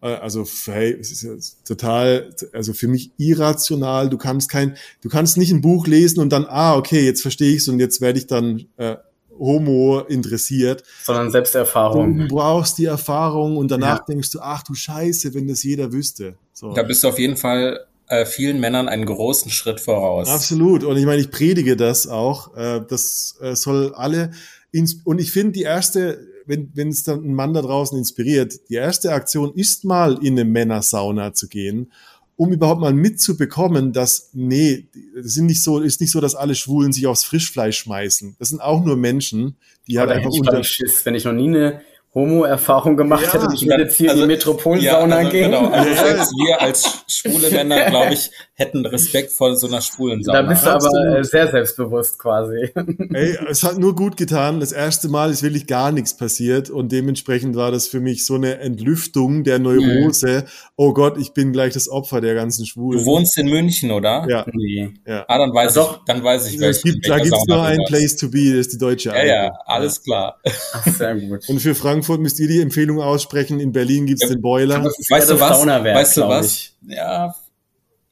[0.00, 4.08] Äh, also, hey, es ist total, also für mich irrational.
[4.08, 7.54] Du kannst kein, du kannst nicht ein Buch lesen und dann, ah, okay, jetzt verstehe
[7.54, 8.96] ich's und jetzt werde ich dann äh,
[9.38, 10.82] Homo interessiert.
[11.02, 12.18] Sondern Selbsterfahrung.
[12.18, 14.04] Du brauchst die Erfahrung und danach ja.
[14.08, 16.34] denkst du, ach du Scheiße, wenn das jeder wüsste.
[16.52, 16.72] So.
[16.72, 20.28] Da bist du auf jeden Fall äh, vielen Männern einen großen Schritt voraus.
[20.28, 20.84] Absolut.
[20.84, 22.56] Und ich meine, ich predige das auch.
[22.56, 24.30] Äh, das äh, soll alle
[24.70, 28.68] ins und ich finde die erste, wenn wenn es dann ein Mann da draußen inspiriert,
[28.68, 31.92] die erste Aktion ist mal in eine Männersauna zu gehen
[32.38, 36.54] um überhaupt mal mitzubekommen, dass, nee, das sind nicht so, ist nicht so, dass alle
[36.54, 38.36] Schwulen sich aufs Frischfleisch schmeißen.
[38.38, 39.56] Das sind auch nur Menschen,
[39.88, 40.62] die halt einfach unter...
[40.62, 41.82] Schiss, wenn ich noch nie eine
[42.14, 45.50] Homo-Erfahrung gemacht ja, hätte ich würde jetzt hier also, in die Metropolsauna ja, also, gehen.
[45.50, 50.24] Genau, also selbst wir als schwule Männer, glaube ich, hätten Respekt vor so einer schwulen
[50.24, 50.42] Sauna.
[50.42, 52.70] Da bist du aber äh, sehr selbstbewusst quasi.
[53.12, 54.58] Ey, es hat nur gut getan.
[54.58, 58.34] Das erste Mal ist wirklich gar nichts passiert und dementsprechend war das für mich so
[58.34, 60.44] eine Entlüftung der Neurose.
[60.44, 60.48] Mhm.
[60.76, 63.00] Oh Gott, ich bin gleich das Opfer der ganzen Schwulen.
[63.00, 64.26] Du wohnst in München, oder?
[64.28, 64.46] Ja.
[64.52, 64.94] Nee.
[65.06, 65.26] ja.
[65.28, 68.16] Ah, dann weiß also, ich, dann weiß ich, welche, gibt, Da gibt's nur ein Place
[68.16, 70.40] to be, das ist die deutsche Ja, ja, alles klar.
[70.72, 71.48] Ach, sehr gut.
[71.48, 73.60] Und für Frankfurt müsst ihr die Empfehlung aussprechen.
[73.60, 74.84] In Berlin gibt's ja, den Boiler.
[74.84, 75.66] Weißt du was?
[75.66, 76.72] Weißt du was?
[76.86, 77.34] Ja,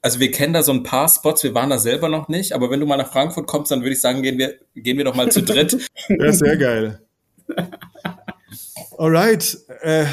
[0.07, 2.71] also wir kennen da so ein paar Spots, wir waren da selber noch nicht, aber
[2.71, 5.17] wenn du mal nach Frankfurt kommst, dann würde ich sagen, gehen wir, gehen wir doch
[5.17, 5.77] mal zu dritt.
[6.09, 7.01] ja, sehr geil.
[8.99, 10.05] Alright, äh,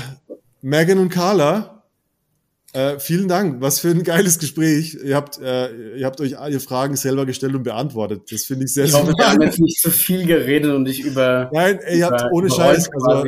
[0.62, 1.84] Megan und Carla,
[2.74, 3.62] äh, vielen Dank.
[3.62, 4.98] Was für ein geiles Gespräch.
[5.04, 8.24] Ihr habt, äh, ihr habt euch alle Fragen selber gestellt und beantwortet.
[8.32, 10.88] Das finde ich sehr, ich hoffe, sehr Wir haben jetzt nicht zu viel geredet und
[10.88, 11.52] ich über.
[11.54, 12.90] Nein, ihr habt ohne Scheiß.
[12.92, 13.26] Also,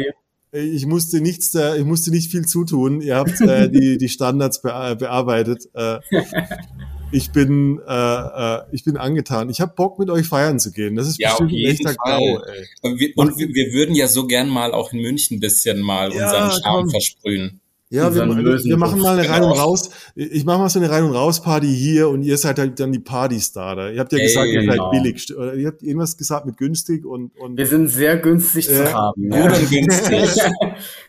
[0.55, 3.01] ich musste nichts, ich musste nicht viel zutun.
[3.01, 5.69] Ihr habt äh, die, die Standards be bearbeitet.
[5.73, 5.99] Äh,
[7.11, 9.49] ich bin, äh, äh, ich bin angetan.
[9.49, 10.95] Ich habe Bock, mit euch feiern zu gehen.
[10.95, 12.67] Das ist ja, bestimmt ein echter Gau, ey.
[12.81, 15.81] Und, wir, und wir, wir, würden ja so gern mal auch in München ein bisschen
[15.81, 16.89] mal ja, unseren Charme komm.
[16.89, 17.61] versprühen.
[17.95, 19.89] Ja, wir, wir, machen mal eine Rein und Raus.
[20.15, 22.91] Ich mache mal so eine Rein und Raus Party hier und ihr seid halt dann
[22.91, 23.89] die Partystar da.
[23.89, 24.91] Ihr habt ja Ey, gesagt, ihr genau.
[24.91, 25.35] seid billig.
[25.35, 28.93] Oder ihr habt irgendwas gesagt mit günstig und, und Wir sind sehr günstig äh, zu
[28.93, 29.31] haben.
[29.31, 29.45] Ja.
[29.45, 30.43] Oder günstig.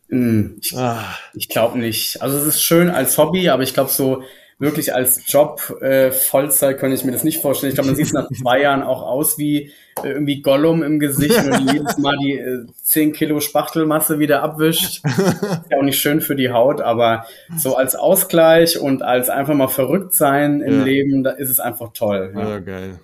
[0.08, 1.04] Hm, ich, ah.
[1.34, 2.22] ich glaube nicht.
[2.22, 4.22] Also es ist schön als Hobby, aber ich glaube so
[4.58, 7.70] wirklich als Job äh, Vollzeit könnte ich mir das nicht vorstellen.
[7.70, 9.72] Ich glaube, man sieht nach zwei Jahren auch aus wie
[10.02, 15.04] äh, irgendwie Gollum im Gesicht und jedes Mal die äh, 10 Kilo Spachtelmasse wieder abwischt.
[15.04, 17.26] Ist ja auch nicht schön für die Haut, aber
[17.56, 20.84] so als Ausgleich und als einfach mal verrückt sein im ja.
[20.84, 22.32] Leben, da ist es einfach toll.
[22.34, 23.00] Ja, ja geil.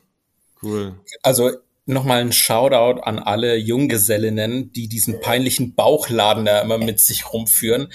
[0.63, 0.95] Cool.
[1.23, 1.51] Also
[1.87, 7.89] nochmal ein Shoutout an alle Junggesellinnen, die diesen peinlichen Bauchladen da immer mit sich rumführen.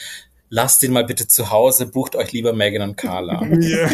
[0.49, 3.41] Lasst den mal bitte zu Hause, bucht euch lieber Megan und Carla.
[3.61, 3.89] Yeah.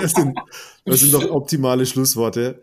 [0.00, 0.38] Das, sind,
[0.84, 2.60] das sind doch optimale Schlussworte.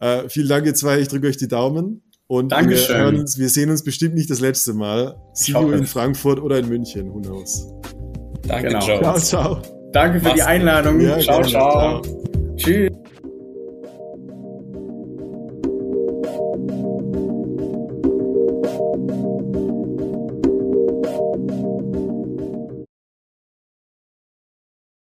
[0.00, 0.98] Äh, vielen Dank, ihr zwei.
[0.98, 2.02] Ich drücke euch die Daumen.
[2.26, 2.94] Und Dankeschön.
[2.94, 5.16] wir, hören uns, wir sehen uns bestimmt nicht das letzte Mal.
[5.32, 7.12] See you in Frankfurt oder in München.
[7.12, 7.66] Who knows?
[8.46, 8.80] Danke, genau.
[8.80, 9.62] Ciao, ciao.
[9.92, 11.00] Danke für Mach's die Einladung.
[11.00, 12.56] Ja, ciao, ciao, ciao.
[12.56, 12.87] Tschüss.